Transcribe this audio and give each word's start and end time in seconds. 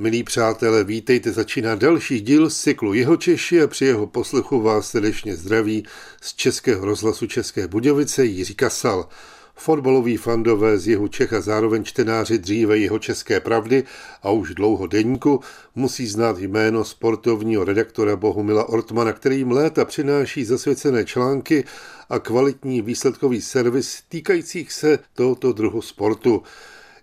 Milí 0.00 0.22
přátelé, 0.22 0.84
vítejte, 0.84 1.32
začíná 1.32 1.74
další 1.74 2.20
díl 2.20 2.50
z 2.50 2.60
cyklu 2.60 2.94
Jeho 2.94 3.16
Češi 3.16 3.62
a 3.62 3.66
při 3.66 3.84
jeho 3.84 4.06
poslechu 4.06 4.60
vás 4.60 4.88
srdečně 4.88 5.36
zdraví 5.36 5.84
z 6.20 6.34
Českého 6.34 6.84
rozhlasu 6.84 7.26
České 7.26 7.68
Budějovice 7.68 8.24
Jiří 8.24 8.54
Kasal. 8.54 9.08
Fotbaloví 9.54 10.16
fandové 10.16 10.78
z 10.78 10.88
jihu 10.88 11.08
Čech 11.08 11.32
a 11.32 11.40
zároveň 11.40 11.84
čtenáři 11.84 12.38
dříve 12.38 12.78
jeho 12.78 12.98
České 12.98 13.40
pravdy 13.40 13.84
a 14.22 14.30
už 14.30 14.54
dlouho 14.54 14.86
denníku 14.86 15.40
musí 15.74 16.06
znát 16.06 16.38
jméno 16.38 16.84
sportovního 16.84 17.64
redaktora 17.64 18.16
Bohumila 18.16 18.68
Ortmana, 18.68 19.12
který 19.12 19.36
jim 19.36 19.50
léta 19.50 19.84
přináší 19.84 20.44
zasvěcené 20.44 21.04
články 21.04 21.64
a 22.10 22.18
kvalitní 22.18 22.82
výsledkový 22.82 23.40
servis 23.40 24.02
týkajících 24.08 24.72
se 24.72 24.98
tohoto 25.14 25.52
druhu 25.52 25.82
sportu. 25.82 26.42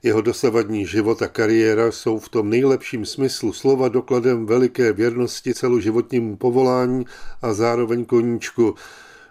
Jeho 0.04 0.22
dosavadní 0.22 0.86
život 0.86 1.22
a 1.22 1.28
kariéra 1.28 1.92
jsou 1.92 2.20
v 2.20 2.30
tom 2.30 2.50
nejlepším 2.50 3.06
smyslu 3.06 3.54
slova 3.54 3.88
dokladem 3.88 4.46
veliké 4.46 4.94
věrnosti 4.94 5.54
celoživotnímu 5.54 6.36
povolání 6.36 7.06
a 7.42 7.54
zároveň 7.54 8.06
koníčku. 8.06 8.76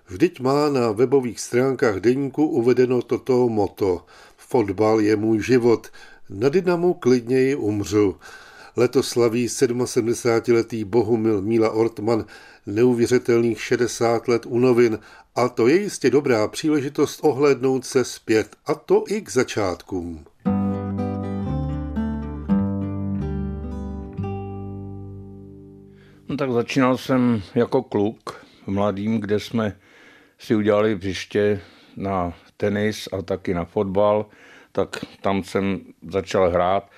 Vždyť 0.08 0.40
má 0.40 0.68
na 0.68 0.92
webových 0.92 1.40
stránkách 1.40 1.96
deníku 1.96 2.46
uvedeno 2.46 3.02
toto 3.02 3.48
moto. 3.48 4.04
Fotbal 4.36 5.00
je 5.00 5.16
můj 5.16 5.42
život. 5.42 5.88
Na 6.30 6.48
Dynamu 6.48 6.94
klidněji 6.94 7.56
umřu. 7.56 8.16
Letos 8.76 9.08
slaví 9.08 9.46
77-letý 9.46 10.84
Bohumil 10.84 11.42
Míla 11.42 11.70
Ortman 11.70 12.24
neuvěřitelných 12.66 13.62
60 13.62 14.28
let 14.28 14.46
u 14.46 14.58
novin 14.58 14.98
a 15.34 15.48
to 15.48 15.68
je 15.68 15.80
jistě 15.80 16.10
dobrá 16.10 16.48
příležitost 16.48 17.20
ohlédnout 17.22 17.86
se 17.86 18.04
zpět 18.04 18.56
a 18.66 18.74
to 18.74 19.04
i 19.08 19.20
k 19.20 19.30
začátkům. 19.30 20.24
Tak 26.36 26.50
začínal 26.50 26.96
jsem 26.96 27.42
jako 27.54 27.82
kluk 27.82 28.46
mladým, 28.66 29.20
kde 29.20 29.40
jsme 29.40 29.76
si 30.38 30.54
udělali 30.54 30.94
hřiště 30.94 31.60
na 31.96 32.32
tenis 32.56 33.08
a 33.12 33.22
taky 33.22 33.54
na 33.54 33.64
fotbal, 33.64 34.26
tak 34.72 35.04
tam 35.20 35.42
jsem 35.42 35.80
začal 36.10 36.50
hrát 36.50 36.90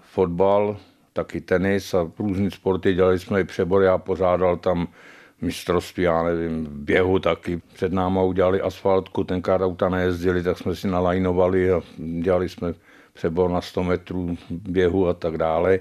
fotbal, 0.00 0.76
taky 1.12 1.40
tenis 1.40 1.94
a 1.94 2.10
různý 2.18 2.50
sporty, 2.50 2.94
dělali 2.94 3.18
jsme 3.18 3.40
i 3.40 3.44
přebory, 3.44 3.86
já 3.86 3.98
pořádal 3.98 4.56
tam 4.56 4.88
mistrovství, 5.40 6.02
já 6.02 6.22
nevím, 6.22 6.66
běhu 6.70 7.18
taky. 7.18 7.60
Před 7.74 7.92
náma 7.92 8.22
udělali 8.22 8.60
asfaltku, 8.60 9.24
tenkrát 9.24 9.60
auta 9.60 9.88
nejezdili, 9.88 10.42
tak 10.42 10.58
jsme 10.58 10.76
si 10.76 10.88
nalajnovali 10.88 11.72
a 11.72 11.80
dělali 11.98 12.48
jsme 12.48 12.74
přebor 13.12 13.50
na 13.50 13.60
100 13.60 13.84
metrů 13.84 14.36
běhu 14.50 15.08
a 15.08 15.14
tak 15.14 15.38
dále. 15.38 15.78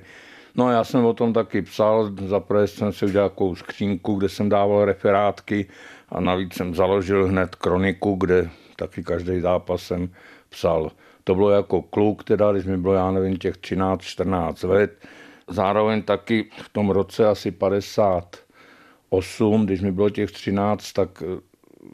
No 0.58 0.72
já 0.72 0.84
jsem 0.84 1.06
o 1.06 1.14
tom 1.14 1.34
taky 1.34 1.62
psal, 1.62 2.12
zaprvé 2.26 2.68
jsem 2.68 2.94
si 2.94 3.06
udělal 3.06 3.30
takovou 3.30 3.56
skřínku, 3.56 4.16
kde 4.16 4.30
jsem 4.30 4.50
dával 4.50 4.86
referátky 4.86 5.66
a 6.10 6.20
navíc 6.20 6.54
jsem 6.54 6.76
založil 6.76 7.28
hned 7.28 7.56
kroniku, 7.56 8.16
kde 8.16 8.50
taky 8.76 9.04
každý 9.04 9.40
zápas 9.40 9.82
jsem 9.82 10.10
psal. 10.50 10.92
To 11.24 11.36
bylo 11.36 11.50
jako 11.50 11.82
kluk, 11.82 12.24
teda, 12.24 12.52
když 12.52 12.66
mi 12.66 12.78
bylo, 12.78 12.94
já 12.94 13.12
nevím, 13.12 13.38
těch 13.38 13.56
13-14 13.56 14.70
let. 14.70 15.06
Zároveň 15.50 16.02
taky 16.02 16.50
v 16.64 16.70
tom 16.70 16.90
roce 16.90 17.28
asi 17.28 17.52
58, 17.52 19.66
když 19.66 19.82
mi 19.82 19.92
bylo 19.92 20.10
těch 20.10 20.32
13, 20.32 20.94
tak 20.94 21.24
eh, 21.26 21.28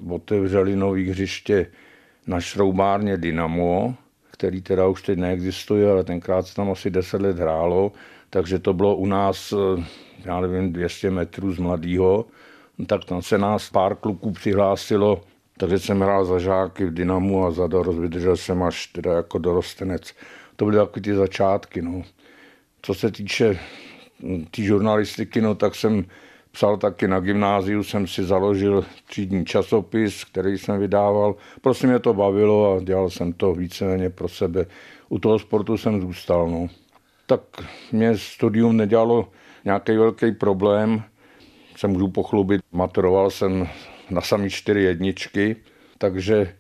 otevřeli 0.10 0.76
nový 0.76 1.10
hřiště 1.10 1.68
na 2.28 2.42
šroubárně 2.42 3.18
Dynamo, 3.18 3.96
který 4.32 4.62
teda 4.62 4.88
už 4.88 5.02
teď 5.02 5.20
neexistuje, 5.20 5.92
ale 5.92 6.04
tenkrát 6.04 6.48
se 6.48 6.56
tam 6.56 6.72
asi 6.72 6.90
10 6.90 7.22
let 7.22 7.40
hrálo 7.40 7.92
takže 8.34 8.60
to 8.60 8.74
bylo 8.74 8.96
u 8.96 9.06
nás, 9.06 9.54
eh, 9.54 9.84
já 10.26 10.40
nevím, 10.42 10.74
200 10.74 11.12
metrů 11.12 11.54
z 11.54 11.60
mladého, 11.60 12.26
no 12.78 12.86
tak 12.86 13.06
tam 13.06 13.22
se 13.22 13.38
nás 13.38 13.70
pár 13.70 13.96
kluků 13.96 14.32
přihlásilo, 14.32 15.22
takže 15.58 15.80
jsem 15.80 16.02
hrál 16.02 16.26
za 16.26 16.40
žáky 16.40 16.86
v 16.86 16.94
Dynamu 16.94 17.46
a 17.46 17.52
za 17.52 17.68
dorost 17.68 17.98
vydržel 17.98 18.38
jsem 18.38 18.64
až 18.64 18.88
teda 18.88 19.14
jako 19.14 19.38
dorostenec. 19.38 20.14
To 20.56 20.66
byly 20.66 20.78
takové 20.78 21.02
ty 21.02 21.16
začátky. 21.16 21.82
No. 21.82 22.02
Co 22.82 22.94
se 22.94 23.12
týče 23.12 23.60
hm, 24.24 24.46
té 24.52 24.62
žurnalistiky, 24.62 25.42
no, 25.42 25.56
tak 25.56 25.76
jsem 25.76 26.06
psal 26.52 26.78
taky 26.78 27.08
na 27.08 27.20
gymnáziu, 27.20 27.84
jsem 27.84 28.08
si 28.08 28.24
založil 28.24 28.86
třídní 29.08 29.46
časopis, 29.46 30.24
který 30.24 30.58
jsem 30.58 30.80
vydával. 30.80 31.36
Prostě 31.62 31.88
mě 31.88 32.00
to 32.00 32.14
bavilo 32.14 32.76
a 32.76 32.84
dělal 32.84 33.10
jsem 33.10 33.34
to 33.34 33.54
víceméně 33.54 34.10
pro 34.10 34.28
sebe. 34.28 34.66
U 35.10 35.20
toho 35.20 35.40
sportu 35.40 35.78
jsem 35.78 36.02
zůstal. 36.02 36.50
No 36.50 36.70
tak 37.26 37.42
mě 37.92 38.18
studium 38.18 38.78
nedělalo 38.78 39.30
nějaký 39.66 39.98
velký 39.98 40.32
problém. 40.32 41.04
Se 41.78 41.88
můžu 41.88 42.08
pochlubit, 42.08 42.62
maturoval 42.72 43.30
jsem 43.30 43.68
na 44.10 44.22
samý 44.22 44.50
čtyři 44.50 44.82
jedničky, 44.82 45.56
takže 45.98 46.56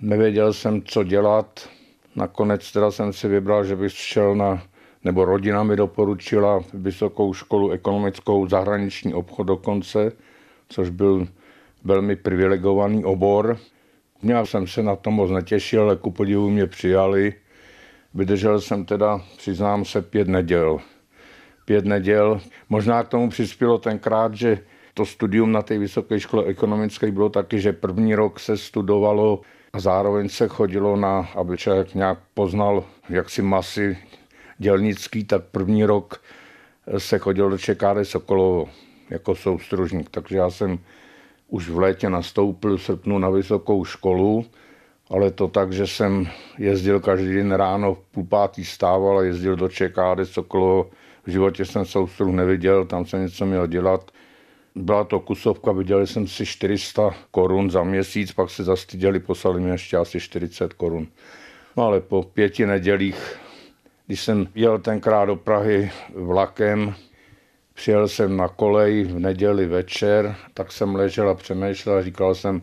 nevěděl 0.00 0.52
jsem, 0.52 0.82
co 0.82 1.04
dělat. 1.04 1.68
Nakonec 2.16 2.72
teda 2.72 2.90
jsem 2.90 3.12
si 3.12 3.28
vybral, 3.28 3.64
že 3.64 3.76
bych 3.76 3.92
šel 3.92 4.34
na, 4.34 4.62
nebo 5.04 5.24
rodina 5.24 5.62
mi 5.62 5.76
doporučila 5.76 6.60
vysokou 6.74 7.34
školu 7.34 7.70
ekonomickou 7.70 8.48
zahraniční 8.48 9.14
obchod 9.14 9.46
dokonce, 9.46 10.12
což 10.68 10.90
byl 10.90 11.28
velmi 11.84 12.16
privilegovaný 12.16 13.04
obor. 13.04 13.58
Já 14.22 14.46
jsem 14.46 14.66
se 14.66 14.82
na 14.82 14.96
to 14.96 15.10
moc 15.10 15.30
netěšil, 15.30 15.82
ale 15.82 15.96
ku 15.96 16.10
podivu 16.10 16.50
mě 16.50 16.66
přijali 16.66 17.34
Vydržel 18.14 18.60
jsem 18.60 18.84
teda, 18.84 19.20
přiznám 19.36 19.84
se, 19.84 20.02
pět 20.02 20.28
neděl. 20.28 20.78
Pět 21.64 21.84
neděl. 21.84 22.40
Možná 22.68 23.02
k 23.02 23.08
tomu 23.08 23.30
přispělo 23.30 23.78
tenkrát, 23.78 24.34
že 24.34 24.58
to 24.94 25.06
studium 25.06 25.52
na 25.52 25.62
té 25.62 25.78
vysoké 25.78 26.20
škole 26.20 26.44
ekonomické 26.44 27.10
bylo 27.12 27.28
taky, 27.28 27.60
že 27.60 27.72
první 27.72 28.14
rok 28.14 28.40
se 28.40 28.56
studovalo 28.56 29.40
a 29.72 29.80
zároveň 29.80 30.28
se 30.28 30.48
chodilo 30.48 30.96
na, 30.96 31.28
aby 31.36 31.56
člověk 31.56 31.94
nějak 31.94 32.18
poznal 32.34 32.84
jaksi 33.08 33.42
masy 33.42 33.98
dělnický, 34.58 35.24
tak 35.24 35.44
první 35.44 35.84
rok 35.84 36.22
se 36.98 37.18
chodil 37.18 37.50
do 37.50 37.58
Čekáry 37.58 38.04
Sokolovo 38.04 38.68
jako 39.10 39.34
soustružník. 39.34 40.10
Takže 40.10 40.36
já 40.36 40.50
jsem 40.50 40.78
už 41.48 41.68
v 41.68 41.78
létě 41.78 42.10
nastoupil 42.10 42.76
v 42.76 42.82
srpnu 42.82 43.18
na 43.18 43.30
vysokou 43.30 43.84
školu 43.84 44.46
ale 45.10 45.30
to 45.30 45.48
tak, 45.48 45.72
že 45.72 45.86
jsem 45.86 46.28
jezdil 46.58 47.00
každý 47.00 47.34
den 47.34 47.52
ráno 47.52 47.94
v 47.94 48.00
půl 48.00 48.24
pátý 48.24 48.64
stával 48.64 49.18
a 49.18 49.22
jezdil 49.22 49.56
do 49.56 49.68
ČKD 49.68 50.24
Sokolovo. 50.24 50.90
V 51.26 51.30
životě 51.30 51.64
jsem 51.64 51.84
soustruh 51.84 52.34
neviděl, 52.34 52.84
tam 52.84 53.06
jsem 53.06 53.22
něco 53.22 53.46
měl 53.46 53.66
dělat. 53.66 54.10
Byla 54.74 55.04
to 55.04 55.20
kusovka, 55.20 55.72
viděli 55.72 56.06
jsem 56.06 56.26
si 56.26 56.46
400 56.46 57.14
korun 57.30 57.70
za 57.70 57.82
měsíc, 57.82 58.32
pak 58.32 58.50
se 58.50 58.64
zastyděli, 58.64 59.20
poslali 59.20 59.60
mi 59.60 59.70
ještě 59.70 59.96
asi 59.96 60.20
40 60.20 60.72
korun. 60.72 61.06
No 61.76 61.84
ale 61.84 62.00
po 62.00 62.22
pěti 62.22 62.66
nedělích, 62.66 63.36
když 64.06 64.20
jsem 64.20 64.48
jel 64.54 64.78
tenkrát 64.78 65.24
do 65.24 65.36
Prahy 65.36 65.90
vlakem, 66.14 66.94
přijel 67.74 68.08
jsem 68.08 68.36
na 68.36 68.48
kolej 68.48 69.04
v 69.04 69.18
neděli 69.18 69.66
večer, 69.66 70.36
tak 70.54 70.72
jsem 70.72 70.94
ležel 70.94 71.30
a 71.30 71.34
přemýšlel 71.34 71.96
a 71.96 72.02
říkal 72.02 72.34
jsem, 72.34 72.62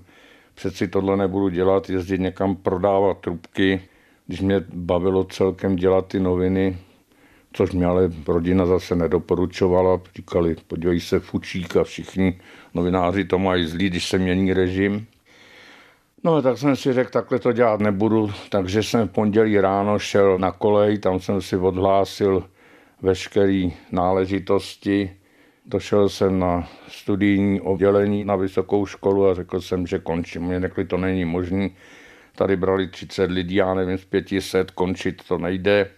přeci 0.57 0.87
tohle 0.87 1.17
nebudu 1.17 1.49
dělat, 1.49 1.89
jezdit 1.89 2.21
někam 2.21 2.55
prodávat 2.55 3.17
trubky, 3.17 3.81
když 4.27 4.41
mě 4.41 4.63
bavilo 4.73 5.23
celkem 5.23 5.75
dělat 5.75 6.07
ty 6.07 6.19
noviny, 6.19 6.77
což 7.53 7.71
mě 7.71 7.85
ale 7.85 8.11
rodina 8.27 8.65
zase 8.65 8.95
nedoporučovala. 8.95 10.01
Říkali, 10.15 10.55
podívej 10.67 10.99
se, 10.99 11.19
fučík 11.19 11.77
a 11.77 11.83
všichni 11.83 12.39
novináři 12.73 13.25
to 13.25 13.39
mají 13.39 13.65
zlý, 13.65 13.89
když 13.89 14.07
se 14.07 14.17
mění 14.17 14.53
režim. 14.53 15.07
No 16.23 16.41
tak 16.41 16.57
jsem 16.57 16.75
si 16.75 16.93
řekl, 16.93 17.09
takhle 17.09 17.39
to 17.39 17.51
dělat 17.51 17.79
nebudu, 17.79 18.31
takže 18.49 18.83
jsem 18.83 19.07
v 19.07 19.11
pondělí 19.11 19.59
ráno 19.59 19.99
šel 19.99 20.37
na 20.37 20.51
kolej, 20.51 20.97
tam 20.97 21.19
jsem 21.19 21.41
si 21.41 21.57
odhlásil 21.57 22.43
veškeré 23.01 23.69
náležitosti, 23.91 25.16
Došel 25.69 26.09
jsem 26.09 26.39
na 26.39 26.67
studijní 26.87 27.61
oddělení 27.61 28.25
na 28.25 28.35
vysokou 28.35 28.85
školu 28.85 29.27
a 29.27 29.33
řekl 29.33 29.61
jsem, 29.61 29.87
že 29.87 29.99
končím. 29.99 30.41
Mě 30.41 30.59
řekli, 30.59 30.85
to 30.85 30.97
není 30.97 31.25
možné. 31.25 31.69
Tady 32.35 32.55
brali 32.55 32.87
30 32.87 33.31
lidí, 33.31 33.55
já 33.55 33.73
nevím, 33.73 33.97
z 33.97 34.05
500, 34.05 34.71
končit 34.71 35.23
to 35.27 35.37
nejde. 35.37 35.89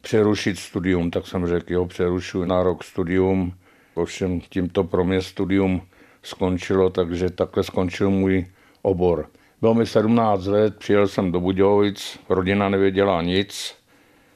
Přerušit 0.00 0.58
studium, 0.58 1.10
tak 1.10 1.26
jsem 1.26 1.46
řekl, 1.46 1.72
jo, 1.72 1.86
přerušuji 1.86 2.44
na 2.44 2.62
rok 2.62 2.84
studium. 2.84 3.54
Ovšem 3.94 4.40
tímto 4.40 4.84
pro 4.84 5.04
mě 5.04 5.22
studium 5.22 5.82
skončilo, 6.22 6.90
takže 6.90 7.30
takhle 7.30 7.64
skončil 7.64 8.10
můj 8.10 8.46
obor. 8.82 9.26
Bylo 9.60 9.74
mi 9.74 9.86
17 9.86 10.46
let, 10.46 10.76
přijel 10.76 11.08
jsem 11.08 11.32
do 11.32 11.40
Budějovic, 11.40 12.18
rodina 12.28 12.68
nevěděla 12.68 13.22
nic, 13.22 13.74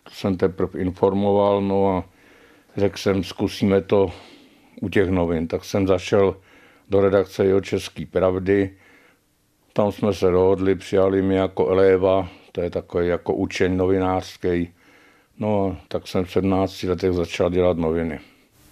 jsem 0.09 0.37
teprve 0.37 0.81
informoval, 0.81 1.63
no 1.63 1.97
a 1.97 2.05
řekl 2.77 2.99
jsem, 2.99 3.25
zkusíme 3.25 3.81
to 3.81 4.13
u 4.81 4.89
těch 4.89 5.11
novin, 5.11 5.49
tak 5.49 5.65
jsem 5.65 5.87
zašel 5.87 6.37
do 6.89 7.01
redakce 7.01 7.45
jeho 7.45 7.61
České 7.61 8.07
pravdy. 8.07 8.77
Tam 9.73 9.93
jsme 9.93 10.13
se 10.13 10.31
dohodli, 10.31 10.75
přijali 10.75 11.23
mě 11.23 11.39
jako 11.39 11.69
eleva, 11.69 12.29
to 12.53 12.61
je 12.61 12.71
takový 12.71 13.09
jako 13.09 13.35
učeň 13.35 13.77
novinářský. 13.77 14.69
No 15.39 15.77
tak 15.89 16.09
jsem 16.09 16.25
v 16.25 16.33
17 16.33 16.83
letech 16.83 17.13
začal 17.13 17.51
dělat 17.51 17.77
noviny. 17.77 18.21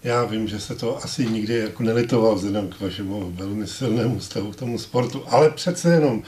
Já 0.05 0.25
vím, 0.25 0.49
že 0.49 0.61
se 0.61 0.75
to 0.75 0.97
asi 0.97 1.27
nikdy 1.27 1.55
jako 1.55 1.83
nelitoval 1.83 2.35
vzhledem 2.35 2.69
k 2.69 2.81
vašemu 2.81 3.31
velmi 3.31 3.67
silnému 3.67 4.21
stavu 4.21 4.53
k 4.53 4.57
tomu 4.57 4.79
sportu, 4.79 5.23
ale 5.27 5.51
přece 5.51 5.95
jenom 5.95 6.23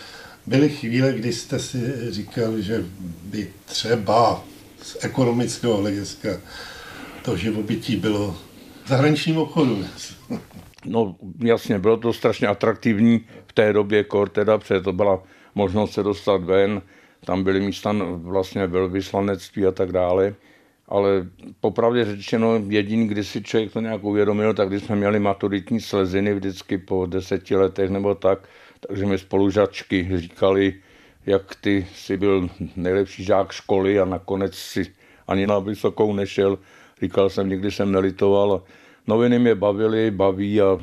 byly 0.47 0.69
chvíle, 0.69 1.12
kdy 1.12 1.32
jste 1.32 1.59
si 1.59 1.94
říkal, 2.11 2.61
že 2.61 2.85
by 3.25 3.50
třeba 3.65 4.44
z 4.82 4.97
ekonomického 5.00 5.76
hlediska 5.76 6.29
to 7.23 7.37
živobytí 7.37 7.97
bylo 7.97 8.37
zahraničním 8.86 9.38
obchodu. 9.38 9.84
No 10.86 11.16
jasně, 11.38 11.78
bylo 11.78 11.96
to 11.96 12.12
strašně 12.12 12.48
atraktivní 12.48 13.25
v 13.46 13.52
té 13.52 13.72
době, 13.72 14.04
kor 14.04 14.28
teda, 14.28 14.58
protože 14.58 14.81
to 14.81 14.92
byla 14.92 15.22
možnost 15.54 15.92
se 15.92 16.02
dostat 16.02 16.44
ven, 16.44 16.82
tam 17.25 17.44
byly 17.44 17.60
místa 17.60 17.94
vlastně 18.14 18.66
velvyslanectví 18.66 19.66
a 19.66 19.72
tak 19.72 19.92
dále. 19.92 20.34
Ale 20.88 21.26
popravdě 21.60 22.04
řečeno, 22.04 22.62
jediný, 22.69 23.08
kdy 23.08 23.25
si 23.25 23.42
člověk 23.42 23.72
to 23.72 23.81
nějak 23.81 24.04
uvědomil, 24.04 24.54
tak 24.54 24.69
když 24.69 24.82
jsme 24.82 24.96
měli 24.96 25.20
maturitní 25.20 25.80
sleziny 25.80 26.34
vždycky 26.34 26.78
po 26.78 27.06
deseti 27.06 27.56
letech 27.56 27.90
nebo 27.90 28.14
tak, 28.14 28.48
takže 28.88 29.06
mi 29.06 29.19
spolužačky 29.19 30.08
říkali, 30.14 30.75
jak 31.26 31.54
ty 31.54 31.87
si 31.94 32.16
byl 32.16 32.48
nejlepší 32.76 33.25
žák 33.25 33.52
školy 33.52 34.00
a 34.00 34.04
nakonec 34.04 34.54
si 34.54 34.94
ani 35.28 35.46
na 35.46 35.58
vysokou 35.58 36.12
nešel. 36.12 36.58
Říkal 37.02 37.31
jsem, 37.31 37.49
nikdy 37.49 37.70
jsem 37.70 37.93
nelitoval. 37.93 38.62
Noviny 39.06 39.38
mě 39.38 39.55
bavily, 39.55 40.11
baví 40.11 40.61
a 40.61 40.79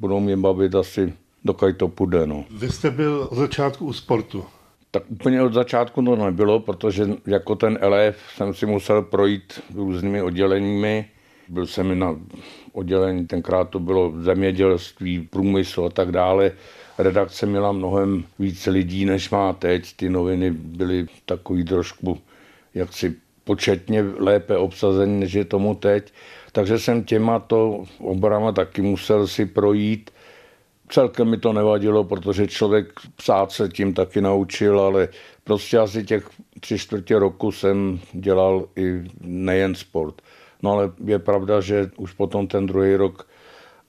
budou 0.00 0.20
mě 0.20 0.36
bavit 0.36 0.74
asi 0.74 1.12
dokud 1.44 1.76
to 1.76 1.88
půjde. 1.88 2.26
No. 2.26 2.44
Vy 2.50 2.68
jste 2.68 2.90
byl 2.90 3.28
od 3.30 3.34
začátku 3.34 3.86
u 3.86 3.92
sportu. 3.92 4.44
Tak 4.90 5.02
úplně 5.08 5.42
od 5.42 5.54
začátku 5.54 6.02
to 6.02 6.16
nebylo, 6.16 6.60
protože 6.60 7.08
jako 7.26 7.54
ten 7.54 7.78
elef 7.80 8.16
jsem 8.34 8.54
si 8.54 8.66
musel 8.66 9.02
projít 9.02 9.60
různými 9.74 10.22
odděleními. 10.22 11.08
Byl 11.48 11.66
jsem 11.66 11.98
na 11.98 12.16
oddělení, 12.72 13.26
tenkrát 13.26 13.68
to 13.68 13.78
bylo 13.78 14.12
zemědělství, 14.16 15.28
průmysl 15.30 15.84
a 15.84 15.90
tak 15.90 16.12
dále. 16.12 16.52
Redakce 16.98 17.46
měla 17.46 17.72
mnohem 17.72 18.24
víc 18.38 18.66
lidí, 18.66 19.04
než 19.04 19.30
má 19.30 19.52
teď. 19.52 19.96
Ty 19.96 20.10
noviny 20.10 20.50
byly 20.50 21.06
takový 21.24 21.64
trošku 21.64 22.18
jaksi 22.74 23.16
početně 23.50 24.04
lépe 24.18 24.56
obsazený, 24.56 25.20
než 25.20 25.32
je 25.32 25.44
tomu 25.44 25.74
teď. 25.74 26.12
Takže 26.52 26.78
jsem 26.78 27.04
těma 27.04 27.38
to 27.38 27.84
obrama 27.98 28.52
taky 28.52 28.82
musel 28.82 29.26
si 29.26 29.46
projít 29.46 30.10
celkem 30.90 31.30
mi 31.30 31.38
to 31.38 31.52
nevadilo, 31.52 32.04
protože 32.04 32.46
člověk 32.46 32.86
psát 33.16 33.52
se 33.52 33.68
tím 33.68 33.94
taky 33.94 34.20
naučil, 34.20 34.80
ale 34.80 35.08
prostě 35.44 35.78
asi 35.78 36.04
těch 36.04 36.30
tři 36.60 36.78
čtvrtě 36.78 37.18
roku 37.18 37.52
jsem 37.52 38.00
dělal 38.12 38.68
i 38.76 39.02
nejen 39.20 39.74
sport. 39.74 40.22
No 40.62 40.72
ale 40.72 40.92
je 41.04 41.18
pravda, 41.18 41.60
že 41.60 41.90
už 41.96 42.12
potom 42.12 42.46
ten 42.46 42.66
druhý 42.66 42.94
rok 42.94 43.26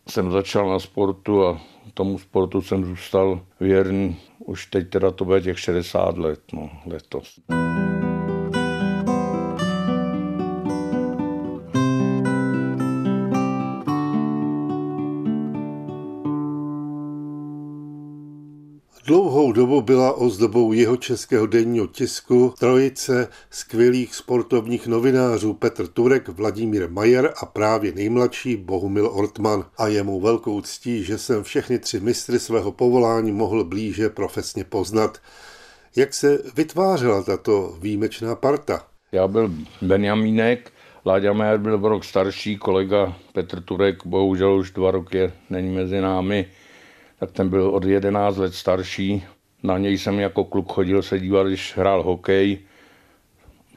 jsem 0.09 0.31
začal 0.31 0.69
na 0.69 0.79
sportu 0.79 1.45
a 1.45 1.61
tomu 1.93 2.17
sportu 2.17 2.61
jsem 2.61 2.85
zůstal 2.85 3.41
věrný. 3.59 4.17
Už 4.39 4.65
teď 4.65 4.89
teda 4.89 5.11
to 5.11 5.25
bude 5.25 5.41
těch 5.41 5.59
60 5.59 6.17
let, 6.17 6.41
no, 6.53 6.69
letos. 6.85 7.39
Dlouhou 19.11 19.51
dobu 19.51 19.81
byla 19.81 20.13
ozdobou 20.13 20.73
jeho 20.73 20.97
českého 20.97 21.45
denního 21.45 21.87
tisku 21.87 22.53
trojice 22.59 23.27
skvělých 23.49 24.15
sportovních 24.15 24.87
novinářů 24.87 25.53
Petr 25.53 25.87
Turek, 25.87 26.27
Vladimír 26.27 26.89
Majer 26.89 27.33
a 27.41 27.45
právě 27.45 27.91
nejmladší 27.91 28.55
Bohumil 28.55 29.09
Ortman. 29.13 29.65
A 29.77 29.87
je 29.87 30.03
mu 30.03 30.19
velkou 30.19 30.61
ctí, 30.61 31.03
že 31.03 31.17
jsem 31.17 31.43
všechny 31.43 31.79
tři 31.79 31.99
mistry 31.99 32.39
svého 32.39 32.71
povolání 32.71 33.31
mohl 33.31 33.63
blíže 33.63 34.09
profesně 34.09 34.63
poznat. 34.63 35.17
Jak 35.95 36.13
se 36.13 36.41
vytvářela 36.55 37.23
tato 37.23 37.75
výjimečná 37.81 38.35
parta? 38.35 38.85
Já 39.11 39.27
byl 39.27 39.51
Benjamínek, 39.81 40.71
Láďa 41.05 41.33
Majer 41.33 41.57
byl 41.57 41.77
rok 41.77 42.03
starší, 42.03 42.57
kolega 42.57 43.15
Petr 43.33 43.61
Turek 43.61 44.05
bohužel 44.05 44.53
už 44.53 44.71
dva 44.71 44.91
roky 44.91 45.31
není 45.49 45.75
mezi 45.75 46.01
námi 46.01 46.45
tak 47.21 47.31
ten 47.31 47.49
byl 47.49 47.69
od 47.69 47.85
11 47.85 48.37
let 48.37 48.53
starší. 48.53 49.23
Na 49.63 49.77
něj 49.77 49.97
jsem 49.97 50.19
jako 50.19 50.43
kluk 50.43 50.71
chodil 50.71 51.01
se 51.01 51.19
dívat, 51.19 51.47
když 51.47 51.77
hrál 51.77 52.03
hokej. 52.03 52.57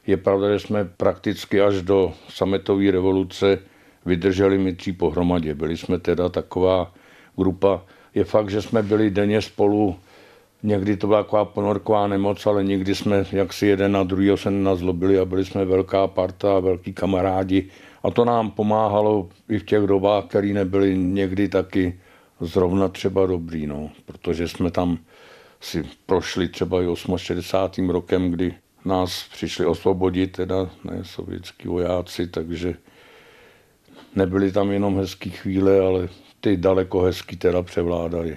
Je 0.07 0.17
pravda, 0.17 0.53
že 0.53 0.59
jsme 0.59 0.85
prakticky 0.85 1.61
až 1.61 1.83
do 1.83 2.13
sametové 2.29 2.91
revoluce 2.91 3.59
vydrželi 4.07 4.59
my 4.59 4.73
tří 4.73 4.93
pohromadě. 4.93 5.55
Byli 5.55 5.77
jsme 5.77 5.99
teda 5.99 6.29
taková 6.29 6.95
grupa. 7.37 7.83
Je 8.15 8.25
fakt, 8.25 8.51
že 8.51 8.63
jsme 8.63 8.83
byli 8.83 9.11
denně 9.11 9.43
spolu 9.43 9.97
Někdy 10.63 10.97
to 10.97 11.07
byla 11.07 11.23
taková 11.23 11.45
ponorková 11.45 12.07
nemoc, 12.07 12.47
ale 12.47 12.65
nikdy 12.65 12.95
jsme 12.95 13.25
jaksi 13.33 13.67
jeden 13.67 13.93
na 13.93 14.03
druhého 14.03 14.37
se 14.37 14.51
nenazlobili 14.51 15.19
a 15.19 15.25
byli 15.25 15.45
jsme 15.45 15.65
velká 15.65 16.07
parta 16.07 16.61
velký 16.61 16.93
kamarádi. 16.93 17.69
A 18.03 18.11
to 18.11 18.25
nám 18.25 18.51
pomáhalo 18.51 19.29
i 19.49 19.59
v 19.59 19.65
těch 19.65 19.83
dobách, 19.83 20.25
které 20.25 20.49
nebyly 20.49 20.99
někdy 20.99 21.49
taky 21.49 22.01
zrovna 22.41 22.89
třeba 22.89 23.27
dobrý, 23.27 23.67
no, 23.67 23.91
protože 24.07 24.49
jsme 24.49 24.71
tam 24.71 24.99
si 25.61 25.85
prošli 26.07 26.49
třeba 26.49 26.83
i 26.83 26.87
68. 27.17 27.91
rokem, 27.91 28.31
kdy 28.31 28.55
nás 28.85 29.25
přišli 29.33 29.67
osvobodit, 29.67 30.33
teda 30.33 30.71
ne 30.85 31.03
sovětský 31.05 31.69
vojáci, 31.69 32.27
takže 32.27 32.75
nebyly 34.15 34.53
tam 34.53 34.71
jenom 34.71 34.99
hezké 34.99 35.31
chvíle, 35.31 35.81
ale 35.81 36.09
ty 36.41 36.57
daleko 36.57 37.01
hezký 37.01 37.37
teda 37.37 37.63
převládaly. 37.63 38.37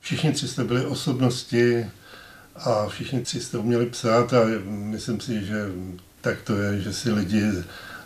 Všichni 0.00 0.32
tři 0.32 0.48
jste 0.48 0.64
byli 0.64 0.86
osobnosti 0.86 1.86
a 2.56 2.86
všichni 2.86 3.20
tři 3.20 3.40
jste 3.40 3.58
uměli 3.58 3.86
psát 3.86 4.32
a 4.32 4.40
myslím 4.66 5.20
si, 5.20 5.44
že 5.44 5.66
tak 6.20 6.42
to 6.42 6.56
je, 6.56 6.80
že 6.80 6.92
si 6.92 7.12
lidi 7.12 7.42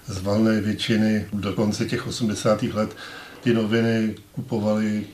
z 0.06 0.22
valné 0.22 0.60
většiny 0.60 1.26
do 1.32 1.52
konce 1.52 1.84
těch 1.86 2.06
80. 2.06 2.62
let 2.62 2.96
ty 3.40 3.54
noviny 3.54 4.14
kupovali 4.32 5.06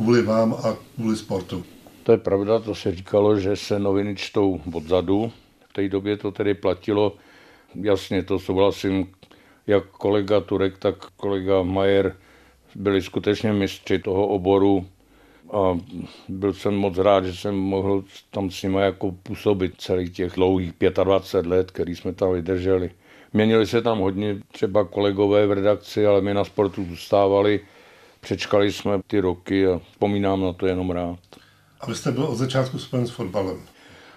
kvůli 0.00 0.22
vám 0.22 0.54
a 0.54 0.76
kvůli 0.94 1.16
sportu. 1.16 1.64
To 2.02 2.12
je 2.12 2.18
pravda, 2.18 2.58
to 2.58 2.74
se 2.74 2.94
říkalo, 2.94 3.38
že 3.38 3.56
se 3.56 3.78
noviny 3.78 4.16
čtou 4.16 4.60
odzadu. 4.72 5.32
V 5.68 5.72
té 5.72 5.88
době 5.88 6.16
to 6.16 6.30
tedy 6.30 6.54
platilo, 6.54 7.16
jasně 7.74 8.22
to 8.22 8.38
souhlasím, 8.38 9.06
jak 9.66 9.86
kolega 9.86 10.40
Turek, 10.40 10.78
tak 10.78 10.94
kolega 11.16 11.62
Majer 11.62 12.16
byli 12.74 13.02
skutečně 13.02 13.52
mistři 13.52 13.98
toho 13.98 14.26
oboru 14.26 14.86
a 15.52 15.78
byl 16.28 16.52
jsem 16.52 16.74
moc 16.74 16.98
rád, 16.98 17.24
že 17.24 17.34
jsem 17.34 17.54
mohl 17.54 18.04
tam 18.30 18.50
s 18.50 18.62
nimi 18.62 18.80
jako 18.80 19.12
působit 19.22 19.72
celých 19.78 20.10
těch 20.10 20.32
dlouhých 20.32 20.72
25 21.04 21.50
let, 21.50 21.70
který 21.70 21.96
jsme 21.96 22.12
tam 22.12 22.32
vydrželi. 22.32 22.90
Měnili 23.32 23.66
se 23.66 23.82
tam 23.82 23.98
hodně 23.98 24.36
třeba 24.52 24.84
kolegové 24.84 25.46
v 25.46 25.52
redakci, 25.52 26.06
ale 26.06 26.20
my 26.20 26.34
na 26.34 26.44
sportu 26.44 26.84
zůstávali 26.84 27.60
Přečkali 28.20 28.72
jsme 28.72 29.00
ty 29.06 29.20
roky 29.20 29.66
a 29.66 29.80
vzpomínám 29.92 30.42
na 30.42 30.52
to 30.52 30.66
jenom 30.66 30.90
rád. 30.90 31.18
A 31.80 31.86
vy 31.86 31.94
jste 31.94 32.12
byl 32.12 32.24
od 32.24 32.36
začátku 32.36 32.78
spojen 32.78 33.06
s 33.06 33.10
fotbalem? 33.10 33.60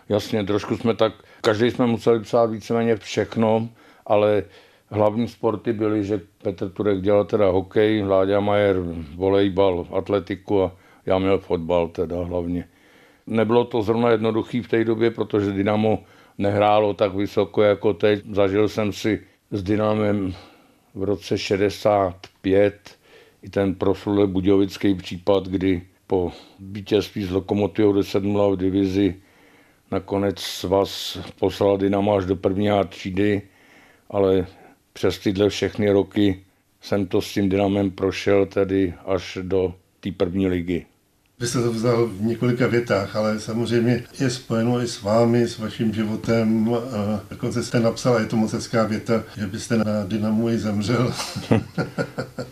Jasně, 0.10 0.44
trošku 0.44 0.78
jsme 0.78 0.96
tak, 0.96 1.14
každý 1.42 1.72
jsme 1.72 1.86
museli 1.86 2.20
psát 2.20 2.46
víceméně 2.46 2.96
všechno, 2.96 3.70
ale 4.06 4.44
hlavní 4.90 5.28
sporty 5.28 5.74
byly, 5.74 6.04
že 6.04 6.22
Petr 6.42 6.70
Turek 6.70 7.02
dělal 7.02 7.26
teda 7.26 7.50
hokej, 7.50 8.04
Láďa 8.04 8.40
Majer 8.40 8.76
volejbal, 9.16 9.88
atletiku 9.94 10.64
a 10.64 10.72
já 11.06 11.20
měl 11.20 11.40
fotbal 11.40 11.88
teda 11.88 12.24
hlavně. 12.24 12.68
Nebylo 13.28 13.66
to 13.66 13.82
zrovna 13.82 14.10
jednoduchý 14.10 14.62
v 14.62 14.68
té 14.68 14.84
době, 14.84 15.12
protože 15.12 15.52
Dynamo 15.52 16.04
nehrálo 16.38 16.94
tak 16.94 17.14
vysoko 17.14 17.62
jako 17.62 17.94
teď. 17.94 18.26
Zažil 18.32 18.70
jsem 18.70 18.94
si 18.94 19.22
s 19.52 19.64
Dynamem 19.64 20.34
v 20.96 21.04
roce 21.04 21.38
65 21.38 22.98
i 23.44 23.50
ten 23.50 23.76
proslulý 23.76 24.32
budějovický 24.32 24.96
případ, 24.96 25.48
kdy 25.48 25.82
po 26.08 26.32
vítězství 26.60 27.24
s 27.24 27.32
Lokomotivou 27.32 27.94
10 27.94 28.24
v 28.24 28.56
divizi 28.56 29.16
nakonec 29.94 30.64
vás 30.64 31.18
poslal 31.40 31.78
Dynamo 31.78 32.16
až 32.16 32.26
do 32.26 32.36
první 32.36 32.72
a 32.72 32.84
třídy, 32.84 33.42
ale 34.10 34.48
přes 34.94 35.20
tyhle 35.20 35.50
všechny 35.50 35.92
roky 35.92 36.44
jsem 36.82 37.06
to 37.06 37.22
s 37.22 37.34
tím 37.34 37.50
Dynamem 37.50 37.92
prošel 37.92 38.46
tedy 38.46 38.94
až 39.06 39.38
do 39.42 39.74
té 40.00 40.12
první 40.12 40.48
ligy. 40.48 40.86
Vy 41.40 41.48
jste 41.48 41.62
to 41.62 41.72
vzal 41.72 42.08
v 42.08 42.22
několika 42.22 42.68
větách, 42.68 43.16
ale 43.16 43.40
samozřejmě 43.40 44.04
je 44.20 44.30
spojeno 44.30 44.82
i 44.82 44.88
s 44.88 45.02
vámi, 45.02 45.48
s 45.48 45.60
vaším 45.60 45.94
životem. 45.94 46.76
Dokonce 47.30 47.64
jste 47.64 47.80
napsal, 47.80 48.16
a 48.16 48.20
je 48.20 48.26
to 48.26 48.36
moc 48.36 48.54
hezká 48.54 48.84
věta, 48.84 49.24
že 49.38 49.48
byste 49.48 49.78
na 49.78 50.04
Dynamu 50.08 50.50
i 50.50 50.58
zemřel. 50.58 51.14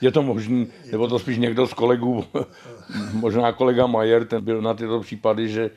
je 0.00 0.10
to 0.10 0.22
možný, 0.22 0.66
nebo 0.92 1.08
to 1.08 1.18
spíš 1.18 1.38
někdo 1.38 1.66
z 1.66 1.74
kolegů, 1.74 2.24
možná 3.12 3.52
kolega 3.52 3.86
Majer, 3.86 4.24
ten 4.24 4.44
byl 4.44 4.62
na 4.62 4.74
tyto 4.74 5.00
případy, 5.00 5.48
že, 5.48 5.70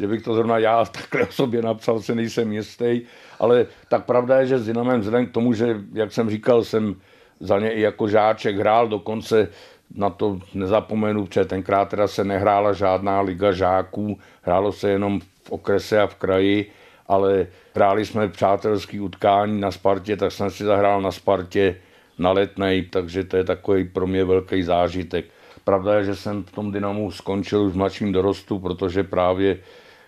že 0.00 0.08
bych 0.08 0.22
to 0.22 0.34
zrovna 0.34 0.58
já 0.58 0.84
takhle 0.84 1.22
o 1.22 1.32
sobě 1.32 1.62
napsal, 1.62 2.00
se 2.00 2.14
nejsem 2.14 2.52
jistý, 2.52 3.00
ale 3.38 3.66
tak 3.88 4.04
pravda 4.04 4.40
je, 4.40 4.46
že 4.46 4.58
s 4.58 4.66
Dynamem 4.66 5.00
vzhledem 5.00 5.26
k 5.26 5.32
tomu, 5.32 5.52
že, 5.52 5.80
jak 5.92 6.12
jsem 6.12 6.30
říkal, 6.30 6.64
jsem 6.64 6.94
za 7.40 7.58
ně 7.58 7.70
i 7.70 7.80
jako 7.80 8.08
žáček 8.08 8.56
hrál, 8.56 8.88
dokonce 8.88 9.48
na 9.94 10.10
to 10.10 10.38
nezapomenu, 10.54 11.26
protože 11.26 11.44
tenkrát 11.44 11.88
teda 11.88 12.08
se 12.08 12.24
nehrála 12.24 12.72
žádná 12.72 13.20
liga 13.20 13.52
žáků, 13.52 14.18
hrálo 14.42 14.72
se 14.72 14.90
jenom 14.90 15.20
v 15.20 15.50
okrese 15.50 16.00
a 16.00 16.06
v 16.06 16.14
kraji, 16.14 16.70
ale 17.06 17.46
hráli 17.74 18.06
jsme 18.06 18.28
přátelský 18.28 19.00
utkání 19.00 19.60
na 19.60 19.70
Spartě, 19.70 20.16
tak 20.16 20.32
jsem 20.32 20.50
si 20.50 20.64
zahrál 20.64 21.02
na 21.02 21.12
Spartě 21.12 21.76
na 22.18 22.32
letnej, 22.32 22.82
takže 22.82 23.24
to 23.24 23.36
je 23.36 23.44
takový 23.44 23.84
pro 23.84 24.06
mě 24.06 24.24
velký 24.24 24.62
zážitek. 24.62 25.24
Pravda 25.64 25.94
je, 25.94 26.04
že 26.04 26.16
jsem 26.16 26.44
v 26.44 26.50
tom 26.50 26.72
Dynamu 26.72 27.10
skončil 27.10 27.62
už 27.62 27.72
v 27.72 27.76
mladším 27.76 28.12
dorostu, 28.12 28.58
protože 28.58 29.04
právě 29.04 29.58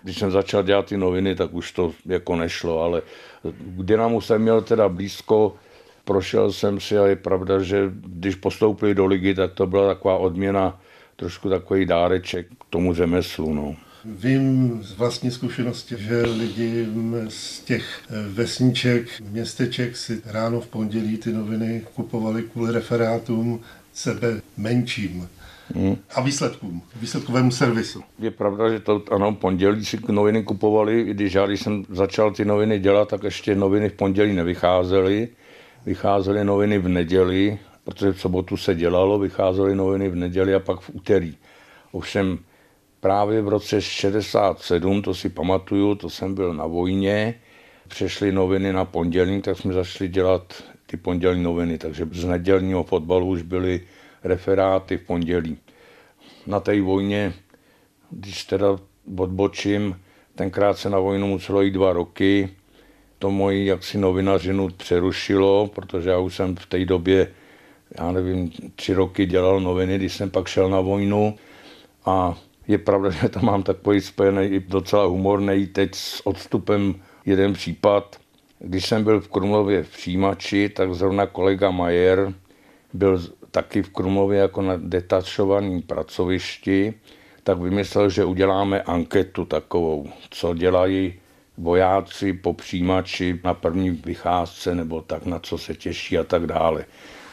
když 0.02 0.18
jsem 0.18 0.30
začal 0.30 0.62
dělat 0.62 0.87
ty 0.87 0.96
noviny, 0.96 1.34
tak 1.34 1.54
už 1.54 1.73
to 1.73 1.92
jako 2.06 2.37
nešlo, 2.37 2.82
ale 2.82 3.02
k 3.42 3.82
Dynamu 3.82 4.20
jsem 4.20 4.42
měl 4.42 4.62
teda 4.62 4.88
blízko, 4.88 5.54
prošel 6.04 6.52
jsem 6.52 6.80
si 6.80 6.99
a 6.99 7.06
je 7.06 7.16
pravda, 7.16 7.58
že 7.62 7.90
když 7.94 8.34
postoupili 8.34 8.94
do 8.94 9.06
ligy, 9.06 9.34
tak 9.34 9.52
to 9.52 9.66
byla 9.66 9.94
taková 9.94 10.16
odměna, 10.16 10.80
trošku 11.16 11.49
takový 11.49 11.87
dáreček 11.87 12.46
k 12.46 12.64
tomu 12.70 12.94
řemeslu. 12.94 13.54
No. 13.54 13.76
Vím 14.04 14.78
z 14.82 14.92
vlastní 14.92 15.30
zkušenosti, 15.30 15.94
že 15.99 16.23
lidi 16.23 16.87
z 17.28 17.61
těch 17.61 18.02
vesniček, 18.28 19.08
městeček 19.30 19.96
si 19.96 20.23
ráno 20.25 20.61
v 20.61 20.66
pondělí 20.66 21.16
ty 21.16 21.32
noviny 21.32 21.82
kupovali 21.94 22.42
kvůli 22.42 22.73
referátům 22.73 23.61
sebe 23.92 24.40
menším. 24.56 25.28
Hmm. 25.75 25.96
A 26.14 26.20
výsledkům, 26.20 26.82
výsledkovému 27.00 27.50
servisu. 27.50 28.02
Je 28.18 28.30
pravda, 28.30 28.70
že 28.70 28.80
to 28.80 29.02
ano, 29.11 29.34
pondělí 29.34 29.84
si 29.84 29.99
noviny 30.08 30.42
kupovali, 30.42 31.00
i 31.00 31.14
když 31.14 31.32
já, 31.32 31.46
když 31.46 31.61
jsem 31.61 31.84
začal 31.88 32.30
ty 32.30 32.44
noviny 32.44 32.78
dělat, 32.78 33.08
tak 33.08 33.23
ještě 33.23 33.54
noviny 33.54 33.88
v 33.88 33.92
pondělí 33.92 34.32
nevycházely. 34.32 35.28
Vycházely 35.87 36.44
noviny 36.44 36.78
v 36.78 36.88
neděli, 36.88 37.58
protože 37.84 38.12
v 38.12 38.20
sobotu 38.20 38.56
se 38.56 38.75
dělalo, 38.75 39.18
vycházely 39.18 39.75
noviny 39.75 40.08
v 40.08 40.14
neděli 40.16 40.54
a 40.54 40.61
pak 40.61 40.80
v 40.80 40.90
úterý. 40.92 41.37
Ovšem 41.92 42.38
právě 43.04 43.42
v 43.42 43.49
roce 43.49 43.82
67, 43.82 45.02
to 45.02 45.14
si 45.14 45.28
pamatuju, 45.28 45.94
to 45.94 46.11
jsem 46.11 46.34
byl 46.34 46.54
na 46.54 46.66
vojně, 46.66 47.34
přešly 47.88 48.32
noviny 48.32 48.73
na 48.73 48.84
pondělí, 48.84 49.42
tak 49.42 49.58
jsme 49.58 49.73
začali 49.73 50.08
dělat 50.08 50.62
ty 50.87 50.96
pondělní 50.96 51.42
noviny, 51.42 51.78
takže 51.78 52.08
z 52.12 52.25
nedělního 52.25 52.84
fotbalu 52.84 53.26
už 53.26 53.42
byly 53.42 53.80
referáty 54.23 54.96
v 54.96 55.06
pondělí. 55.06 55.58
Na 56.46 56.61
té 56.61 56.80
vojně, 56.80 57.34
když 58.11 58.44
teda 58.44 58.66
odbočím, 59.18 60.00
tenkrát 60.34 60.78
se 60.78 60.90
na 60.90 60.99
vojnu 60.99 61.26
muselo 61.26 61.62
jít 61.62 61.70
dva 61.76 61.92
roky, 61.92 62.49
to 63.18 63.30
moji 63.30 63.66
jaksi 63.66 63.99
novinařinu 63.99 64.68
přerušilo, 64.68 65.66
protože 65.66 66.11
já 66.11 66.18
už 66.18 66.37
jsem 66.37 66.56
v 66.56 66.66
té 66.66 66.84
době, 66.84 67.28
já 68.00 68.12
nevím, 68.12 68.50
tři 68.76 68.94
roky 68.94 69.26
dělal 69.26 69.61
noviny, 69.61 69.96
když 69.96 70.12
jsem 70.16 70.30
pak 70.30 70.49
šel 70.49 70.70
na 70.70 70.80
vojnu 70.80 71.37
a 72.04 72.38
je 72.68 72.78
pravda, 72.78 73.11
že 73.11 73.28
tam 73.28 73.44
mám 73.44 73.62
takový 73.62 74.00
spojený 74.00 74.47
i 74.47 74.61
docela 74.61 75.04
humorný 75.04 75.66
teď 75.66 75.94
s 75.94 76.26
odstupem 76.26 76.94
jeden 77.26 77.52
případ. 77.52 78.16
Když 78.59 78.87
jsem 78.87 79.04
byl 79.04 79.21
v 79.21 79.28
Krumlově 79.28 79.83
v 79.83 79.90
přijímači, 79.90 80.68
tak 80.68 80.94
zrovna 80.94 81.26
kolega 81.26 81.71
Majer 81.71 82.33
byl 82.92 83.23
taky 83.50 83.83
v 83.83 83.90
Krumlově 83.90 84.40
jako 84.40 84.62
na 84.62 84.75
detačovaném 84.76 85.83
pracovišti, 85.83 86.94
tak 87.42 87.59
vymyslel, 87.59 88.11
že 88.11 88.25
uděláme 88.25 88.83
anketu 88.83 89.44
takovou, 89.44 90.09
co 90.30 90.54
dělají 90.54 91.14
vojáci 91.59 92.33
po 92.33 92.52
přijímači 92.52 93.40
na 93.44 93.54
první 93.54 93.90
vycházce 93.90 94.75
nebo 94.75 95.00
tak, 95.00 95.26
na 95.26 95.38
co 95.38 95.59
se 95.59 95.75
těší 95.75 96.18
a 96.18 96.25
tak 96.25 96.47
dále. 96.47 96.85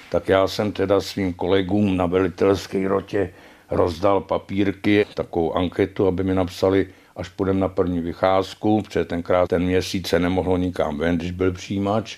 Tak 0.10 0.30
já 0.30 0.48
jsem 0.48 0.72
teda 0.72 1.02
svým 1.02 1.34
kolegům 1.34 1.98
na 1.98 2.06
velitelské 2.06 2.88
rotě 2.88 3.34
rozdal 3.72 4.22
papírky, 4.22 5.06
takovou 5.14 5.54
anketu, 5.54 6.08
aby 6.08 6.24
mi 6.24 6.36
napsali, 6.36 6.88
až 7.16 7.30
půjdeme 7.30 7.60
na 7.60 7.68
první 7.68 8.00
vycházku, 8.00 8.82
protože 8.82 9.06
tenkrát 9.06 9.48
ten 9.48 9.64
měsíc 9.64 10.08
se 10.08 10.20
nemohlo 10.20 10.58
nikam 10.58 10.98
ven, 10.98 11.18
když 11.18 11.32
byl 11.32 11.52
přijímač, 11.52 12.18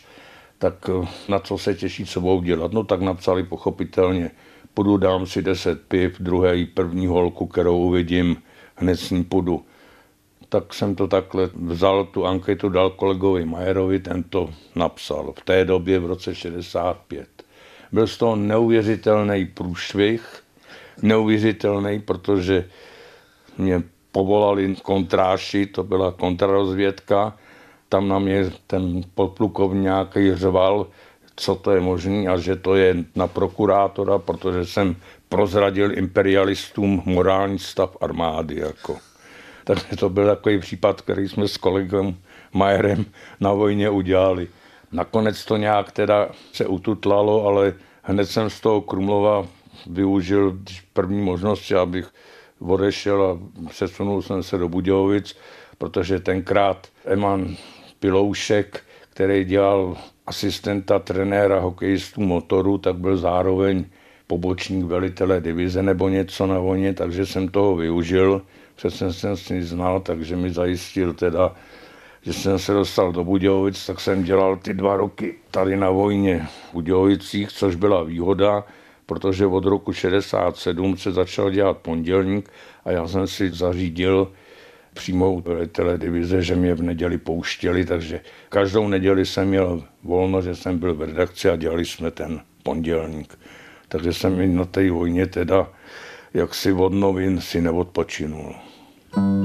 tak 0.57 0.89
eh, 0.89 1.07
na 1.29 1.39
co 1.39 1.57
se 1.57 1.73
těší, 1.73 2.05
co 2.05 2.21
budou 2.21 2.41
dělat. 2.41 2.73
No 2.73 2.83
tak 2.83 3.01
napsali 3.01 3.43
pochopitelně, 3.43 4.31
půjdu, 4.73 4.97
dám 4.97 5.25
si 5.25 5.41
10 5.41 5.81
piv, 5.81 6.19
druhé 6.19 6.65
první 6.73 7.07
holku, 7.07 7.47
kterou 7.47 7.77
uvidím, 7.77 8.37
hned 8.75 8.97
s 8.97 9.09
ní 9.11 9.23
půjdu. 9.23 9.65
Tak 10.49 10.73
jsem 10.73 10.95
to 10.95 11.07
takhle 11.07 11.49
vzal, 11.53 12.05
tu 12.05 12.25
anketu 12.25 12.69
dal 12.69 12.89
kolegovi 12.89 13.45
Majerovi, 13.45 13.99
ten 13.99 14.23
to 14.23 14.49
napsal 14.75 15.33
v 15.39 15.45
té 15.45 15.65
době 15.65 15.99
v 15.99 16.05
roce 16.05 16.35
65. 16.35 17.27
Byl 17.91 18.07
z 18.07 18.17
toho 18.17 18.35
neuvěřitelný 18.35 19.45
průšvih, 19.45 20.42
neuvěřitelný, 21.01 21.99
protože 21.99 22.65
mě 23.57 23.83
povolali 24.11 24.75
kontráši, 24.83 25.65
to 25.65 25.83
byla 25.83 26.11
kontrarozvědka, 26.11 27.37
tam 27.89 28.07
na 28.07 28.19
mě 28.19 28.51
ten 28.67 29.01
podplukovňák 29.15 30.17
řval, 30.33 30.87
co 31.35 31.55
to 31.55 31.71
je 31.71 31.81
možné 31.81 32.27
a 32.27 32.37
že 32.37 32.55
to 32.55 32.75
je 32.75 32.95
na 33.15 33.27
prokurátora, 33.27 34.17
protože 34.17 34.65
jsem 34.65 34.95
prozradil 35.29 35.97
imperialistům 35.97 37.01
morální 37.05 37.59
stav 37.59 37.97
armády. 38.01 38.59
Jako. 38.59 38.97
Takže 39.63 39.97
to 39.97 40.09
byl 40.09 40.25
takový 40.25 40.59
případ, 40.59 41.01
který 41.01 41.29
jsme 41.29 41.47
s 41.47 41.57
kolegem 41.57 42.17
Majerem 42.53 43.05
na 43.39 43.53
vojně 43.53 43.89
udělali. 43.89 44.47
Nakonec 44.91 45.45
to 45.45 45.57
nějak 45.57 45.91
teda 45.91 46.29
se 46.53 46.65
ututlalo, 46.65 47.47
ale 47.47 47.73
hned 48.01 48.25
jsem 48.25 48.49
z 48.49 48.59
toho 48.59 48.81
Krumlova 48.81 49.47
využil 49.89 50.59
první 50.93 51.21
možnost, 51.21 51.71
abych 51.71 52.13
odešel 52.59 53.23
a 53.23 53.39
přesunul 53.69 54.21
jsem 54.21 54.43
se 54.43 54.57
do 54.57 54.69
Budějovic, 54.69 55.37
protože 55.77 56.19
tenkrát 56.19 56.87
Eman 57.05 57.55
Piloušek, 57.99 58.83
který 59.09 59.45
dělal 59.45 59.97
asistenta 60.27 60.99
trenéra 60.99 61.59
hokejistů 61.59 62.21
motoru, 62.21 62.77
tak 62.77 62.95
byl 62.95 63.17
zároveň 63.17 63.85
pobočník 64.27 64.85
velitele 64.85 65.41
divize 65.41 65.83
nebo 65.83 66.09
něco 66.09 66.47
na 66.47 66.59
vojně, 66.59 66.93
takže 66.93 67.25
jsem 67.25 67.47
toho 67.47 67.75
využil. 67.75 68.41
Přesně 68.75 69.13
jsem 69.13 69.37
s 69.37 69.49
ní 69.49 69.61
znal, 69.61 69.99
takže 69.99 70.35
mi 70.35 70.49
zajistil 70.49 71.13
teda, 71.13 71.55
že 72.21 72.33
jsem 72.33 72.59
se 72.59 72.73
dostal 72.73 73.11
do 73.11 73.23
Budějovic, 73.23 73.85
tak 73.85 73.99
jsem 73.99 74.23
dělal 74.23 74.57
ty 74.57 74.73
dva 74.73 74.97
roky 74.97 75.35
tady 75.51 75.77
na 75.77 75.89
vojně 75.89 76.47
v 76.69 76.73
Budějovicích, 76.73 77.51
což 77.51 77.75
byla 77.75 78.03
výhoda, 78.03 78.63
protože 79.13 79.45
od 79.45 79.65
roku 79.65 79.93
67 79.93 80.97
se 80.97 81.11
začal 81.11 81.51
dělat 81.51 81.77
pondělník 81.77 82.49
a 82.85 82.91
já 82.91 83.07
jsem 83.07 83.27
si 83.27 83.49
zařídil 83.49 84.31
přímou 84.93 85.43
teledivize, 85.71 86.41
že 86.41 86.55
mě 86.55 86.73
v 86.73 86.81
neděli 86.81 87.17
pouštěli, 87.17 87.85
takže 87.85 88.21
každou 88.49 88.87
neděli 88.87 89.25
jsem 89.25 89.47
měl 89.47 89.83
volno, 90.03 90.41
že 90.41 90.55
jsem 90.55 90.79
byl 90.79 90.93
v 90.93 91.01
redakci 91.01 91.49
a 91.49 91.55
dělali 91.55 91.85
jsme 91.85 92.11
ten 92.11 92.41
pondělník. 92.63 93.39
Takže 93.87 94.13
jsem 94.13 94.41
i 94.41 94.47
na 94.47 94.65
té 94.65 94.91
vojně 94.91 95.27
teda 95.27 95.69
jaksi 96.33 96.73
od 96.73 96.93
novin 96.93 97.41
si 97.41 97.61
neodpočinul. 97.61 98.55
Vy 99.17 99.42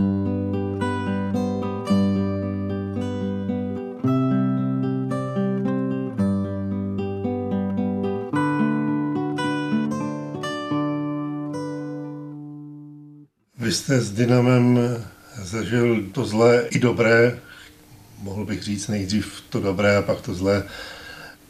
jste 13.89 14.01
s 14.01 14.13
Dynamem 14.13 14.79
zažil 15.43 16.03
to 16.13 16.25
zlé 16.25 16.67
i 16.71 16.79
dobré, 16.79 17.39
mohl 18.23 18.45
bych 18.45 18.63
říct 18.63 18.89
nejdřív 18.89 19.43
to 19.49 19.61
dobré 19.61 19.97
a 19.97 20.03
pak 20.03 20.21
to 20.21 20.35
zlé, 20.35 20.65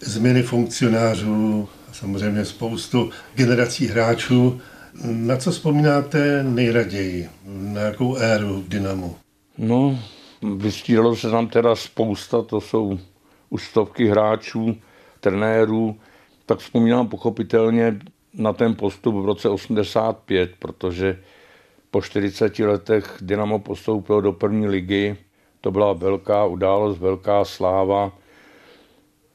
změny 0.01 0.43
funkcionářů, 0.43 1.69
samozřejmě 1.93 2.45
spoustu 2.45 3.11
generací 3.35 3.87
hráčů. 3.87 4.61
Na 5.05 5.37
co 5.37 5.51
vzpomínáte 5.51 6.43
nejraději? 6.43 7.29
Na 7.47 7.81
jakou 7.81 8.17
éru 8.17 8.63
v 8.63 8.69
Dynamu? 8.69 9.17
No, 9.59 9.99
vystíralo 10.57 11.17
se 11.17 11.31
tam 11.31 11.49
teda 11.49 11.77
spousta, 11.77 12.43
to 12.43 12.61
jsou 12.61 12.99
už 13.51 13.65
stovky 13.65 14.09
hráčů, 14.09 14.77
trenérů, 15.21 15.97
tak 16.47 16.59
vzpomínám 16.59 17.09
pochopitelně 17.09 17.99
na 18.35 18.53
ten 18.53 18.75
postup 18.75 19.15
v 19.15 19.27
roce 19.27 19.49
85, 19.49 20.51
protože 20.59 21.19
po 21.91 22.03
40 22.03 22.59
letech 22.59 23.19
Dynamo 23.21 23.59
postoupilo 23.59 24.21
do 24.21 24.33
první 24.33 24.67
ligy. 24.67 25.17
To 25.61 25.71
byla 25.71 25.93
velká 25.93 26.45
událost, 26.45 26.99
velká 26.99 27.45
sláva. 27.45 28.13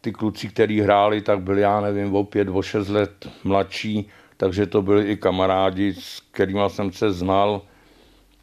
ty 0.02 0.12
kluci, 0.12 0.48
kteří 0.48 0.82
hráli, 0.82 1.22
tak 1.22 1.42
byli, 1.42 1.62
já 1.62 1.82
nevím, 1.82 2.16
o 2.16 2.24
pět, 2.24 2.48
o 2.52 2.62
šest 2.62 2.90
let 2.90 3.28
mladší, 3.44 4.10
takže 4.38 4.66
to 4.66 4.82
byli 4.82 5.12
i 5.12 5.18
kamarádi, 5.18 5.94
s 5.94 6.20
kterými 6.32 6.62
jsem 6.68 6.92
se 6.92 7.12
znal. 7.12 7.62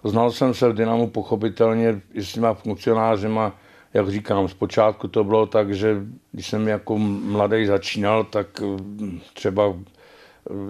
Znal 0.05 0.31
jsem 0.31 0.55
se 0.55 0.69
v 0.69 0.75
Dynamu 0.75 1.07
pochopitelně 1.07 2.01
i 2.13 2.23
s 2.23 2.33
těma 2.33 2.55
funkcionářima, 2.55 3.57
jak 3.95 4.09
říkám, 4.09 4.49
zpočátku 4.49 5.09
to 5.09 5.25
bylo 5.25 5.47
tak, 5.47 5.75
že 5.75 5.97
když 6.33 6.47
jsem 6.47 6.69
jako 6.69 6.99
mladý 6.99 7.67
začínal, 7.67 8.25
tak 8.25 8.63
třeba 9.35 9.75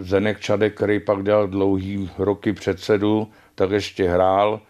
Zenek 0.00 0.41
Čadek, 0.41 0.75
který 0.75 1.00
pak 1.00 1.25
dělal 1.25 1.49
dlouhý 1.49 2.11
roky 2.19 2.53
předsedu, 2.53 3.29
tak 3.55 3.71
ještě 3.71 4.09
hrál. 4.09 4.61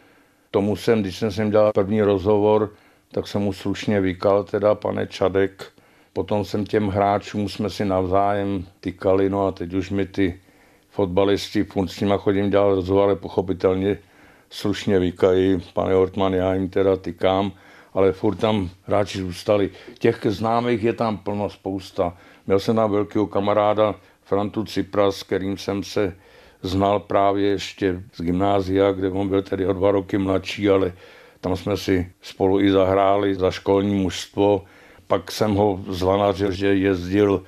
Tomu 0.50 0.76
jsem, 0.76 1.00
když 1.00 1.18
jsem 1.18 1.30
s 1.30 1.38
ním 1.38 1.50
dělal 1.50 1.72
první 1.72 2.02
rozhovor, 2.02 2.72
tak 3.12 3.26
jsem 3.26 3.42
mu 3.42 3.52
slušně 3.52 4.00
vykal, 4.00 4.44
teda 4.44 4.74
pane 4.74 5.06
Čadek. 5.06 5.72
Potom 6.12 6.44
jsem 6.44 6.64
těm 6.64 6.88
hráčům, 6.88 7.48
jsme 7.48 7.70
si 7.70 7.84
navzájem 7.84 8.66
tykali, 8.80 9.30
no 9.30 9.46
a 9.46 9.52
teď 9.52 9.74
už 9.74 9.90
mi 9.90 10.06
ty 10.06 10.40
fotbalisti, 10.88 11.64
furt 11.64 11.88
s 11.88 12.00
nima 12.00 12.16
chodím 12.16 12.50
dělat 12.50 12.74
rozhovor, 12.74 13.02
ale 13.04 13.16
pochopitelně 13.16 13.98
slušně 14.50 14.98
vykají, 14.98 15.62
pane 15.74 15.94
Hortman, 15.94 16.34
já 16.34 16.54
jim 16.54 16.68
teda 16.68 16.96
tykám, 16.96 17.52
ale 17.94 18.12
furt 18.12 18.36
tam 18.36 18.70
hráči 18.82 19.18
zůstali. 19.18 19.70
Těch 19.98 20.20
známých 20.28 20.82
je 20.82 20.92
tam 20.92 21.18
plno 21.18 21.50
spousta. 21.50 22.16
Měl 22.46 22.58
jsem 22.58 22.76
tam 22.76 22.90
velkého 22.90 23.26
kamaráda, 23.26 23.94
Frantu 24.30 24.64
Cipra, 24.64 25.10
s 25.10 25.22
kterým 25.22 25.58
jsem 25.58 25.82
se 25.82 26.16
znal 26.62 27.00
právě 27.00 27.48
ještě 27.48 28.02
z 28.12 28.22
gymnázia, 28.22 28.92
kde 28.92 29.10
on 29.10 29.28
byl 29.28 29.42
tedy 29.42 29.66
o 29.66 29.72
dva 29.72 29.90
roky 29.90 30.18
mladší, 30.18 30.70
ale 30.70 30.92
tam 31.40 31.56
jsme 31.56 31.76
si 31.76 32.12
spolu 32.22 32.60
i 32.60 32.70
zahráli 32.70 33.34
za 33.34 33.50
školní 33.50 33.94
mužstvo. 33.94 34.64
Pak 35.06 35.30
jsem 35.30 35.54
ho 35.54 35.80
zvanařil, 35.88 36.52
že 36.52 36.74
jezdil 36.74 37.42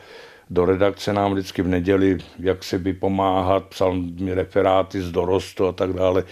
do 0.50 0.64
redakce 0.64 1.12
nám 1.12 1.32
vždycky 1.32 1.62
v 1.62 1.68
neděli, 1.68 2.18
jak 2.38 2.64
si 2.64 2.78
by 2.78 2.92
pomáhat, 2.92 3.64
psal 3.64 3.94
mi 3.94 4.34
referáty 4.34 5.02
z 5.02 5.10
dorostu 5.10 5.66
a 5.66 5.72
tak 5.72 5.92
dále. 5.92 6.24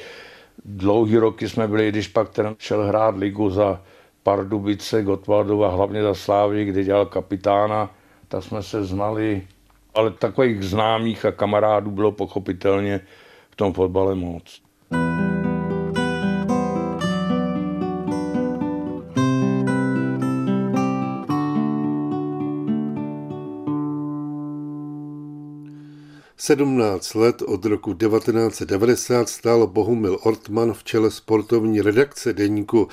Dlouhý 0.65 1.17
roky 1.17 1.49
jsme 1.49 1.69
byli, 1.69 1.89
když 1.89 2.09
pak 2.09 2.29
ten 2.29 2.55
šel 2.59 2.87
hrát 2.87 3.17
ligu 3.17 3.51
za 3.51 3.83
Pardubice, 4.23 5.03
Gotwaldova, 5.03 5.71
hlavně 5.71 6.03
za 6.03 6.15
Slávy, 6.15 6.65
kde 6.65 6.85
dělal 6.85 7.07
kapitána, 7.07 7.91
tak 8.29 8.43
jsme 8.43 8.63
se 8.63 8.85
znali, 8.85 9.43
ale 10.01 10.11
takových 10.11 10.65
známých 10.65 11.25
a 11.25 11.33
kamarádů 11.33 11.91
bylo 11.91 12.13
pochopitelně 12.13 13.01
v 13.51 13.57
tom 13.57 13.73
fotbale 13.73 14.15
moc. 14.15 14.63
17 26.37 27.15
let 27.15 27.43
od 27.43 27.65
roku 27.65 27.95
1990 27.95 29.29
stál 29.29 29.67
Bohumil 29.67 30.19
Ortman 30.23 30.73
v 30.73 30.85
čele 30.85 31.11
sportovní 31.11 31.81
redakce 31.81 32.33
deníku 32.33 32.89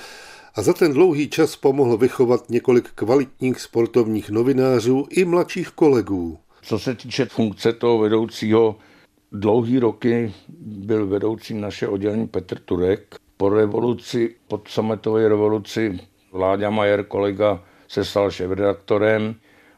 a 0.54 0.62
za 0.62 0.72
ten 0.72 0.92
dlouhý 0.92 1.28
čas 1.28 1.56
pomohl 1.56 1.96
vychovat 1.96 2.50
několik 2.50 2.90
kvalitních 2.94 3.60
sportovních 3.60 4.30
novinářů 4.30 5.06
i 5.10 5.24
mladších 5.24 5.68
kolegů. 5.68 6.38
Co 6.68 6.78
se 6.78 6.94
týče 6.94 7.24
funkce 7.24 7.72
toho 7.72 7.98
vedoucího, 7.98 8.76
dlouhý 9.32 9.78
roky 9.78 10.32
byl 10.58 11.06
vedoucí 11.06 11.54
naše 11.54 11.88
oddělení 11.88 12.26
Petr 12.28 12.58
Turek. 12.58 13.16
Po 13.36 13.48
revoluci, 13.48 14.34
po 14.48 14.60
sametové 14.68 15.28
revoluci 15.28 16.00
Vláďa 16.32 16.70
Majer, 16.70 17.04
kolega, 17.04 17.62
se 17.88 18.04
stal 18.04 18.30
šéf-redaktorem. 18.30 19.34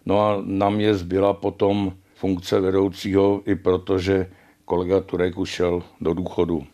No 0.07 0.21
a 0.21 0.43
na 0.45 0.71
mě 0.71 0.95
zbyla 0.95 1.33
potom 1.33 1.93
funkce 2.15 2.61
vedoucího 2.61 3.43
i 3.47 3.55
protože 3.55 4.31
kolega 4.65 5.01
Turek 5.01 5.39
ušel 5.39 5.83
do 6.01 6.15
důchodu. 6.15 6.67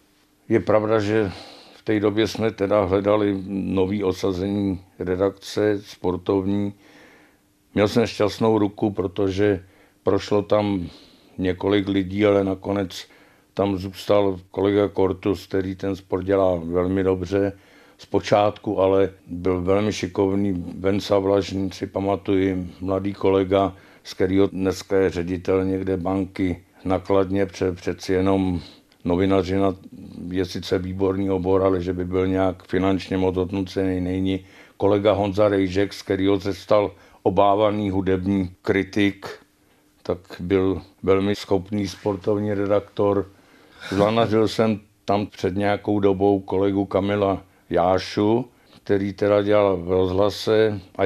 Je 0.49 0.61
pravda, 0.61 1.01
že 1.01 1.33
v 1.75 1.83
té 1.83 2.01
době 2.01 2.29
jsme 2.29 2.51
teda 2.51 2.85
hledali 2.85 3.43
nový 3.49 4.05
osazení 4.05 4.81
redakce 4.99 5.81
sportovní. 5.85 6.75
Měl 7.75 7.89
jsem 7.89 8.07
šťastnou 8.07 8.59
ruku, 8.59 8.91
protože 8.91 9.65
prošlo 10.07 10.43
tam 10.43 10.87
několik 11.39 11.89
lidí, 11.89 12.27
ale 12.27 12.45
nakonec 12.45 13.09
tam 13.55 13.77
zůstal 13.77 14.39
kolega 14.51 14.89
Kortus, 14.89 15.47
který 15.47 15.75
ten 15.75 15.97
sport 15.97 16.23
dělá 16.25 16.61
velmi 16.65 17.03
dobře. 17.03 17.53
Zpočátku 17.99 18.81
ale 18.81 19.11
byl 19.27 19.63
velmi 19.63 19.93
šikovný 19.93 20.75
Venca 20.79 21.19
Vlažný, 21.19 21.71
si 21.73 21.87
pamatuji, 21.87 22.71
mladý 22.81 23.15
kolega, 23.15 23.75
z 24.05 24.15
kterého 24.15 24.47
dneska 24.47 24.97
je 24.97 25.11
ředitel 25.11 25.65
někde 25.65 25.97
banky 25.97 26.63
nakladně, 26.85 27.47
pře, 27.47 27.73
přeci 27.73 28.13
jenom 28.13 28.61
novinařina 29.05 29.75
je 30.31 30.45
sice 30.45 30.79
výborný 30.79 31.31
obor, 31.31 31.63
ale 31.63 31.83
že 31.83 31.93
by 31.93 32.05
byl 32.05 32.27
nějak 32.27 32.69
finančně 32.69 33.17
moc 33.17 33.37
odnucený, 33.37 34.01
není. 34.01 34.45
Kolega 34.77 35.13
Honza 35.13 35.49
Rejžek, 35.49 35.93
z 35.93 36.03
kterého 36.03 36.41
se 36.41 36.55
stal 36.55 36.95
obávaný 37.23 37.91
hudební 37.91 38.51
kritik, 38.63 39.46
tak 40.07 40.19
byl 40.41 40.83
velmi 41.03 41.35
schopný 41.35 41.89
sportovní 41.89 42.55
redaktor. 42.55 43.27
Zlanařil 43.91 44.49
jsem 44.49 44.81
tam 45.05 45.27
před 45.27 45.57
nějakou 45.57 46.01
dobou 46.01 46.41
kolegu 46.41 46.85
Kamila 46.85 47.43
Jášu, 47.71 48.47
který 48.85 49.13
teda 49.13 49.43
dělal 49.43 49.77
v 49.77 49.91
rozhlase 49.91 50.81
a 50.99 51.03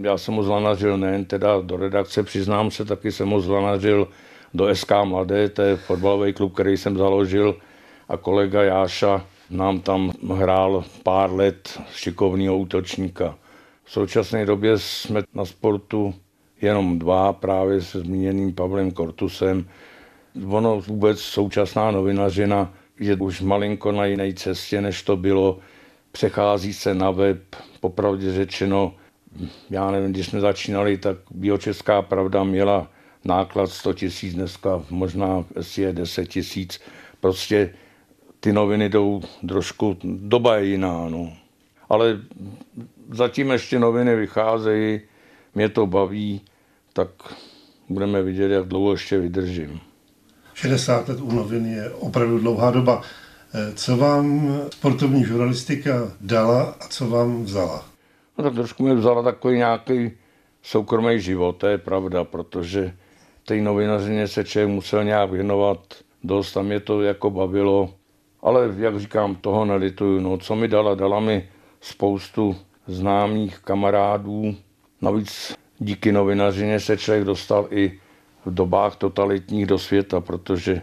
já 0.00 0.18
jsem 0.18 0.34
ho 0.34 0.42
zlanařil 0.42 0.98
nejen 0.98 1.24
teda 1.24 1.60
do 1.60 1.76
redakce, 1.76 2.22
přiznám 2.22 2.70
se, 2.70 2.84
taky 2.84 3.12
jsem 3.12 3.30
ho 3.30 3.40
zlanařil 3.40 4.08
do 4.54 4.74
SK 4.74 4.92
Mladé, 5.04 5.48
to 5.48 5.62
je 5.62 5.76
fotbalový 5.76 6.32
klub, 6.32 6.54
který 6.54 6.76
jsem 6.76 6.96
založil 6.96 7.56
a 8.08 8.16
kolega 8.16 8.62
Jáša 8.62 9.26
nám 9.50 9.80
tam 9.80 10.12
hrál 10.34 10.84
pár 11.02 11.32
let 11.32 11.80
šikovného 11.94 12.58
útočníka. 12.58 13.38
V 13.84 13.92
současné 13.92 14.46
době 14.46 14.78
jsme 14.78 15.22
na 15.34 15.44
sportu 15.44 16.14
jenom 16.62 16.98
dva, 16.98 17.32
právě 17.32 17.82
se 17.82 18.00
zmíněným 18.00 18.54
Pavlem 18.54 18.90
Kortusem. 18.90 19.68
Ono 20.48 20.80
vůbec 20.80 21.20
současná 21.20 21.90
novinařina 21.90 22.72
je 23.00 23.16
už 23.16 23.40
malinko 23.40 23.92
na 23.92 24.04
jiné 24.04 24.32
cestě, 24.32 24.80
než 24.80 25.02
to 25.02 25.16
bylo 25.16 25.58
přechází 26.12 26.72
se 26.72 26.94
na 26.94 27.10
web, 27.10 27.42
popravdě 27.80 28.32
řečeno, 28.32 28.94
já 29.70 29.90
nevím, 29.90 30.12
když 30.12 30.26
jsme 30.26 30.40
začínali, 30.40 30.98
tak 30.98 31.16
Biočeská 31.30 32.02
pravda 32.02 32.44
měla 32.44 32.88
náklad 33.24 33.70
100 33.70 33.92
tisíc, 33.92 34.34
dneska 34.34 34.82
možná 34.90 35.44
je 35.76 35.92
10 35.92 36.28
tisíc. 36.28 36.80
Prostě 37.20 37.74
ty 38.40 38.52
noviny 38.52 38.88
jdou 38.88 39.22
trošku, 39.48 39.96
doba 40.04 40.56
je 40.56 40.66
jiná, 40.66 41.08
no. 41.08 41.32
Ale 41.88 42.20
zatím 43.10 43.50
ještě 43.50 43.78
noviny 43.78 44.16
vycházejí, 44.16 45.00
mě 45.54 45.68
to 45.68 45.86
baví, 45.86 46.40
tak 46.92 47.08
budeme 47.88 48.22
vidět, 48.22 48.48
jak 48.48 48.68
dlouho 48.68 48.92
ještě 48.92 49.18
vydržím. 49.18 49.80
60 50.54 51.08
let 51.08 51.20
u 51.20 51.32
novin 51.32 51.66
je 51.66 51.90
opravdu 51.90 52.38
dlouhá 52.38 52.70
doba. 52.70 53.02
Co 53.74 53.96
vám 53.96 54.56
sportovní 54.72 55.24
žurnalistika 55.24 56.12
dala 56.20 56.76
a 56.80 56.88
co 56.88 57.08
vám 57.08 57.44
vzala? 57.44 57.84
No 58.38 58.44
tak 58.44 58.54
trošku 58.54 58.82
mi 58.82 58.94
vzala 58.94 59.22
takový 59.22 59.56
nějaký 59.56 60.10
soukromý 60.62 61.20
život, 61.20 61.56
to 61.56 61.66
je 61.66 61.78
pravda, 61.78 62.24
protože 62.24 62.94
té 63.46 63.56
novinařině 63.56 64.28
se 64.28 64.44
člověk 64.44 64.68
musel 64.68 65.04
nějak 65.04 65.30
věnovat 65.30 65.78
dost 66.24 66.56
a 66.56 66.62
mě 66.62 66.80
to 66.80 67.02
jako 67.02 67.30
bavilo. 67.30 67.94
Ale 68.42 68.74
jak 68.76 69.00
říkám, 69.00 69.34
toho 69.34 69.64
nelituju. 69.64 70.20
No, 70.20 70.38
co 70.38 70.56
mi 70.56 70.68
dala? 70.68 70.94
Dala 70.94 71.20
mi 71.20 71.48
spoustu 71.80 72.56
známých 72.86 73.58
kamarádů. 73.58 74.56
Navíc 75.00 75.54
díky 75.84 76.12
novinařině 76.12 76.80
se 76.80 76.96
člověk 76.96 77.24
dostal 77.24 77.66
i 77.70 77.98
v 78.46 78.54
dobách 78.54 78.96
totalitních 78.96 79.66
do 79.66 79.78
světa, 79.78 80.20
protože 80.20 80.82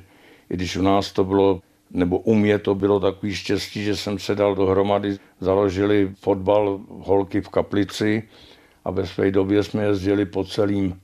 i 0.50 0.54
když 0.54 0.78
u 0.78 0.82
nás 0.82 1.12
to 1.12 1.24
bylo 1.24 1.62
nebo 1.92 2.20
u 2.20 2.36
mě 2.36 2.60
to 2.60 2.76
bylo 2.76 3.00
takový 3.00 3.36
štěstí, 3.36 3.84
že 3.84 3.96
jsem 3.96 4.20
se 4.20 4.36
dal 4.36 4.56
dohromady, 4.56 5.18
založili 5.40 6.12
fotbal 6.20 6.80
holky 6.90 7.42
v 7.42 7.50
Kaplici 7.50 8.24
a 8.86 8.92
ve 8.92 9.08
své 9.08 9.32
době 9.32 9.64
jsme 9.64 9.84
jezdili 9.84 10.26
po 10.26 10.44
celém 10.44 11.00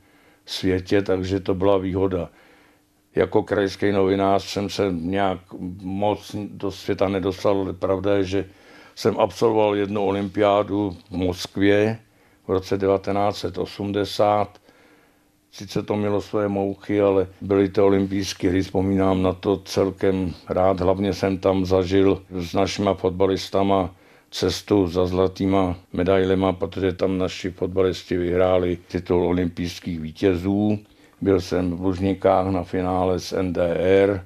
světě, 0.46 1.02
takže 1.02 1.40
to 1.40 1.56
byla 1.56 1.78
výhoda. 1.78 2.30
Jako 3.16 3.44
krajský 3.44 3.92
novinář 3.92 4.44
jsem 4.44 4.70
se 4.70 4.84
nějak 4.92 5.40
moc 5.82 6.36
do 6.36 6.72
světa 6.72 7.08
nedostal, 7.08 7.58
ale 7.58 7.74
pravda 7.74 8.16
je, 8.16 8.24
že 8.24 8.46
jsem 8.96 9.20
absolvoval 9.20 9.76
jednu 9.76 10.06
olympiádu 10.06 10.98
v 11.10 11.18
Moskvě 11.18 12.00
v 12.48 12.52
roce 12.52 12.78
1980 12.78 14.60
Sice 15.56 15.84
to 15.84 15.96
mělo 15.96 16.22
své 16.22 16.48
mouchy, 16.48 17.02
ale 17.02 17.28
byly 17.42 17.70
to 17.70 17.86
olympijské 17.86 18.50
hry, 18.50 18.62
vzpomínám 18.62 19.24
na 19.24 19.34
to 19.34 19.58
celkem 19.58 20.34
rád. 20.50 20.80
Hlavně 20.80 21.14
jsem 21.14 21.38
tam 21.38 21.66
zažil 21.66 22.22
s 22.30 22.54
našimi 22.54 22.90
fotbalistama, 22.94 23.96
cestu 24.32 24.88
za 24.88 25.06
zlatýma 25.06 25.76
medailema, 25.94 26.54
protože 26.54 26.94
tam 26.94 27.18
naši 27.18 27.52
fotbalisti 27.52 28.18
vyhráli 28.18 28.78
titul 28.88 29.28
olympijských 29.28 30.00
vítězů. 30.00 30.80
Byl 31.22 31.42
jsem 31.42 31.72
v 31.72 31.82
Lužnikách 31.82 32.48
na 32.48 32.64
finále 32.64 33.20
s 33.20 33.42
NDR, 33.42 34.22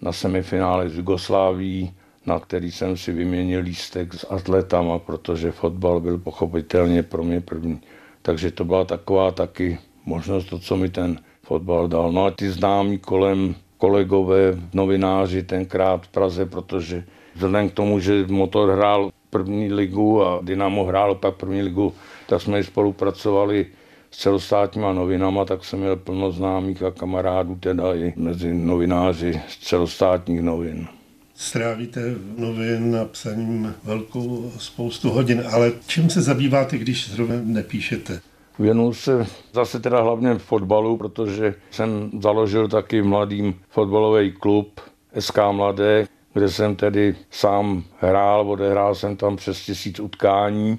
na 0.00 0.12
semifinále 0.12 0.88
s 0.88 0.96
Jugosláví, 0.96 1.94
na 2.28 2.40
který 2.40 2.70
jsem 2.70 2.96
si 2.96 3.12
vyměnil 3.12 3.60
lístek 3.60 4.14
s 4.14 4.26
atletama, 4.30 4.98
protože 4.98 5.50
fotbal 5.52 6.00
byl 6.00 6.18
pochopitelně 6.18 7.02
pro 7.02 7.24
mě 7.24 7.40
první. 7.40 7.80
Takže 8.22 8.50
to 8.50 8.64
byla 8.64 8.84
taková 8.84 9.30
taky 9.30 9.78
možnost, 10.04 10.44
to, 10.44 10.58
co 10.58 10.76
mi 10.76 10.88
ten 10.88 11.18
fotbal 11.42 11.88
dal. 11.88 12.12
No 12.12 12.24
a 12.24 12.30
ty 12.30 12.50
známí 12.50 12.98
kolem 12.98 13.54
kolegové, 13.78 14.60
novináři 14.74 15.42
tenkrát 15.42 16.06
v 16.06 16.08
Praze, 16.08 16.46
protože 16.46 17.04
vzhledem 17.34 17.68
k 17.68 17.72
tomu, 17.72 18.00
že 18.00 18.26
motor 18.28 18.70
hrál 18.70 19.10
první 19.30 19.72
ligu 19.72 20.24
a 20.24 20.40
Dynamo 20.42 20.84
hrálo 20.84 21.14
pak 21.14 21.36
první 21.36 21.62
ligu, 21.62 21.92
tak 22.26 22.42
jsme 22.42 22.64
spolupracovali 22.64 23.66
s 24.10 24.18
celostátníma 24.18 24.92
novinama, 24.92 25.44
tak 25.44 25.64
jsem 25.64 25.78
měl 25.80 25.96
plno 25.96 26.32
známých 26.32 26.82
a 26.82 26.90
kamarádů 26.90 27.54
teda 27.54 27.94
i 27.94 28.12
mezi 28.16 28.54
novináři 28.54 29.40
z 29.48 29.56
celostátních 29.56 30.42
novin. 30.42 30.97
Strávíte 31.38 32.00
novin 32.36 32.96
a 32.96 33.04
psaním 33.04 33.74
velkou 33.84 34.52
spoustu 34.58 35.10
hodin, 35.10 35.42
ale 35.52 35.72
čím 35.86 36.10
se 36.10 36.22
zabýváte, 36.22 36.78
když 36.78 37.10
zrovna 37.10 37.34
nepíšete? 37.42 38.20
Věnuju 38.58 38.92
se 38.92 39.26
zase 39.52 39.80
teda 39.80 40.00
hlavně 40.00 40.34
v 40.34 40.38
fotbalu, 40.38 40.96
protože 40.96 41.54
jsem 41.70 42.10
založil 42.22 42.68
taky 42.68 43.02
mladým 43.02 43.54
fotbalový 43.68 44.32
klub 44.32 44.80
SK 45.18 45.38
Mladé, 45.50 46.06
kde 46.34 46.48
jsem 46.48 46.76
tedy 46.76 47.16
sám 47.30 47.84
hrál, 48.00 48.50
odehrál 48.50 48.94
jsem 48.94 49.16
tam 49.16 49.36
přes 49.36 49.60
tisíc 49.60 50.00
utkání. 50.00 50.78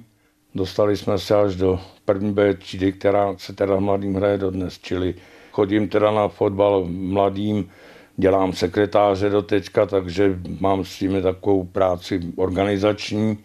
Dostali 0.56 0.98
jsme 0.98 1.20
se 1.20 1.36
až 1.36 1.56
do 1.56 1.80
první 2.06 2.34
B 2.34 2.54
třídy, 2.54 2.92
která 2.92 3.36
se 3.38 3.54
teda 3.54 3.80
mladým 3.80 4.16
hraje 4.16 4.38
dodnes, 4.38 4.80
čili 4.80 5.16
chodím 5.52 5.90
teda 5.90 6.12
na 6.12 6.28
fotbal 6.28 6.86
mladým, 6.90 7.70
dělám 8.20 8.54
sekretáře 8.54 9.30
do 9.30 9.42
teďka, 9.42 9.86
takže 9.86 10.40
mám 10.60 10.86
s 10.86 10.98
tím 10.98 11.22
takovou 11.22 11.64
práci 11.64 12.20
organizační. 12.36 13.38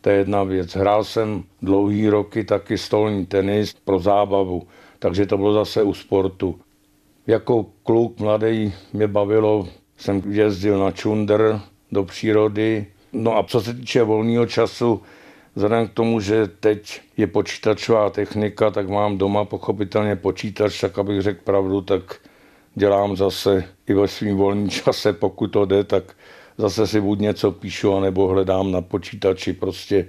To 0.00 0.10
je 0.10 0.16
jedna 0.16 0.42
věc. 0.42 0.76
Hrál 0.76 1.04
jsem 1.04 1.44
dlouhý 1.62 2.08
roky 2.08 2.44
taky 2.44 2.78
stolní 2.78 3.26
tenis 3.26 3.76
pro 3.84 3.98
zábavu, 3.98 4.62
takže 4.98 5.26
to 5.26 5.36
bylo 5.36 5.52
zase 5.52 5.82
u 5.82 5.94
sportu. 5.94 6.60
Jako 7.26 7.66
kluk 7.82 8.20
mladý 8.20 8.72
mě 8.92 9.08
bavilo, 9.08 9.68
jsem 9.96 10.22
jezdil 10.28 10.78
na 10.78 10.90
čundr 10.90 11.60
do 11.92 12.04
přírody. 12.04 12.86
No 13.12 13.36
a 13.36 13.42
co 13.42 13.60
se 13.60 13.74
týče 13.74 14.02
volného 14.02 14.46
času, 14.46 15.02
Vzhledem 15.56 15.88
k 15.88 15.92
tomu, 15.92 16.20
že 16.20 16.46
teď 16.46 17.00
je 17.16 17.26
počítačová 17.26 18.10
technika, 18.10 18.70
tak 18.70 18.88
mám 18.88 19.18
doma 19.18 19.44
pochopitelně 19.44 20.16
počítač, 20.16 20.80
tak 20.80 20.98
abych 20.98 21.22
řekl 21.22 21.40
pravdu, 21.44 21.80
tak 21.80 22.16
dělám 22.76 23.16
zase 23.16 23.64
i 23.88 23.94
ve 23.94 24.08
svým 24.08 24.36
volném 24.36 24.70
čase, 24.70 25.12
pokud 25.12 25.46
to 25.46 25.64
jde, 25.64 25.84
tak 25.84 26.04
zase 26.58 26.86
si 26.86 27.00
buď 27.00 27.18
něco 27.18 27.52
píšu, 27.52 27.94
anebo 27.94 28.28
hledám 28.28 28.72
na 28.72 28.80
počítači. 28.80 29.52
Prostě 29.52 30.08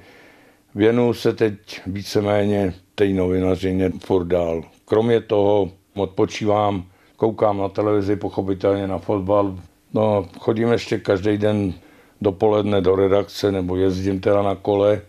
věnuju 0.76 1.14
se 1.14 1.34
teď 1.34 1.82
víceméně 1.88 2.74
té 2.96 3.08
novinařině 3.08 3.92
furt 4.04 4.26
dál. 4.26 4.64
Kromě 4.86 5.22
toho 5.22 5.72
odpočívám, 5.96 6.86
koukám 7.16 7.58
na 7.58 7.70
televizi, 7.70 8.16
pochopitelně 8.16 8.88
na 8.88 8.98
fotbal. 8.98 9.60
No, 9.94 10.26
chodím 10.40 10.72
ještě 10.72 11.00
každý 11.00 11.38
den 11.38 11.74
dopoledne 12.22 12.82
do 12.82 12.96
redakce, 12.96 13.52
nebo 13.52 13.76
jezdím 13.76 14.20
teda 14.20 14.42
na 14.42 14.56
kole, 14.56 15.02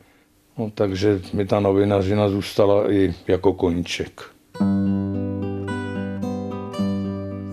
no, 0.59 0.71
takže 0.75 1.21
mi 1.33 1.47
ta 1.47 1.61
novinařina 1.61 2.29
zůstala 2.29 2.92
i 2.92 3.14
jako 3.29 3.53
koníček. 3.53 4.38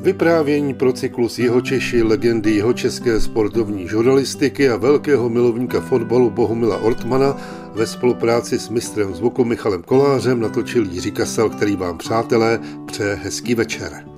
Vyprávění 0.05 0.73
pro 0.73 0.93
cyklus 0.93 1.39
jeho 1.39 1.61
Češi, 1.61 2.03
legendy 2.03 2.51
jeho 2.51 2.73
české 2.73 3.21
sportovní 3.21 3.87
žurnalistiky 3.87 4.69
a 4.69 4.77
velkého 4.77 5.29
milovníka 5.29 5.81
fotbalu 5.81 6.29
Bohumila 6.29 6.77
Ortmana 6.77 7.37
ve 7.73 7.87
spolupráci 7.87 8.59
s 8.59 8.69
mistrem 8.69 9.15
zvuku 9.15 9.45
Michalem 9.45 9.83
Kolářem 9.83 10.39
natočil 10.39 10.85
Jiří 10.91 11.11
Kasal, 11.11 11.49
který 11.49 11.75
vám 11.75 11.97
přátelé 11.97 12.59
přeje 12.85 13.15
hezký 13.15 13.55
večer. 13.55 14.14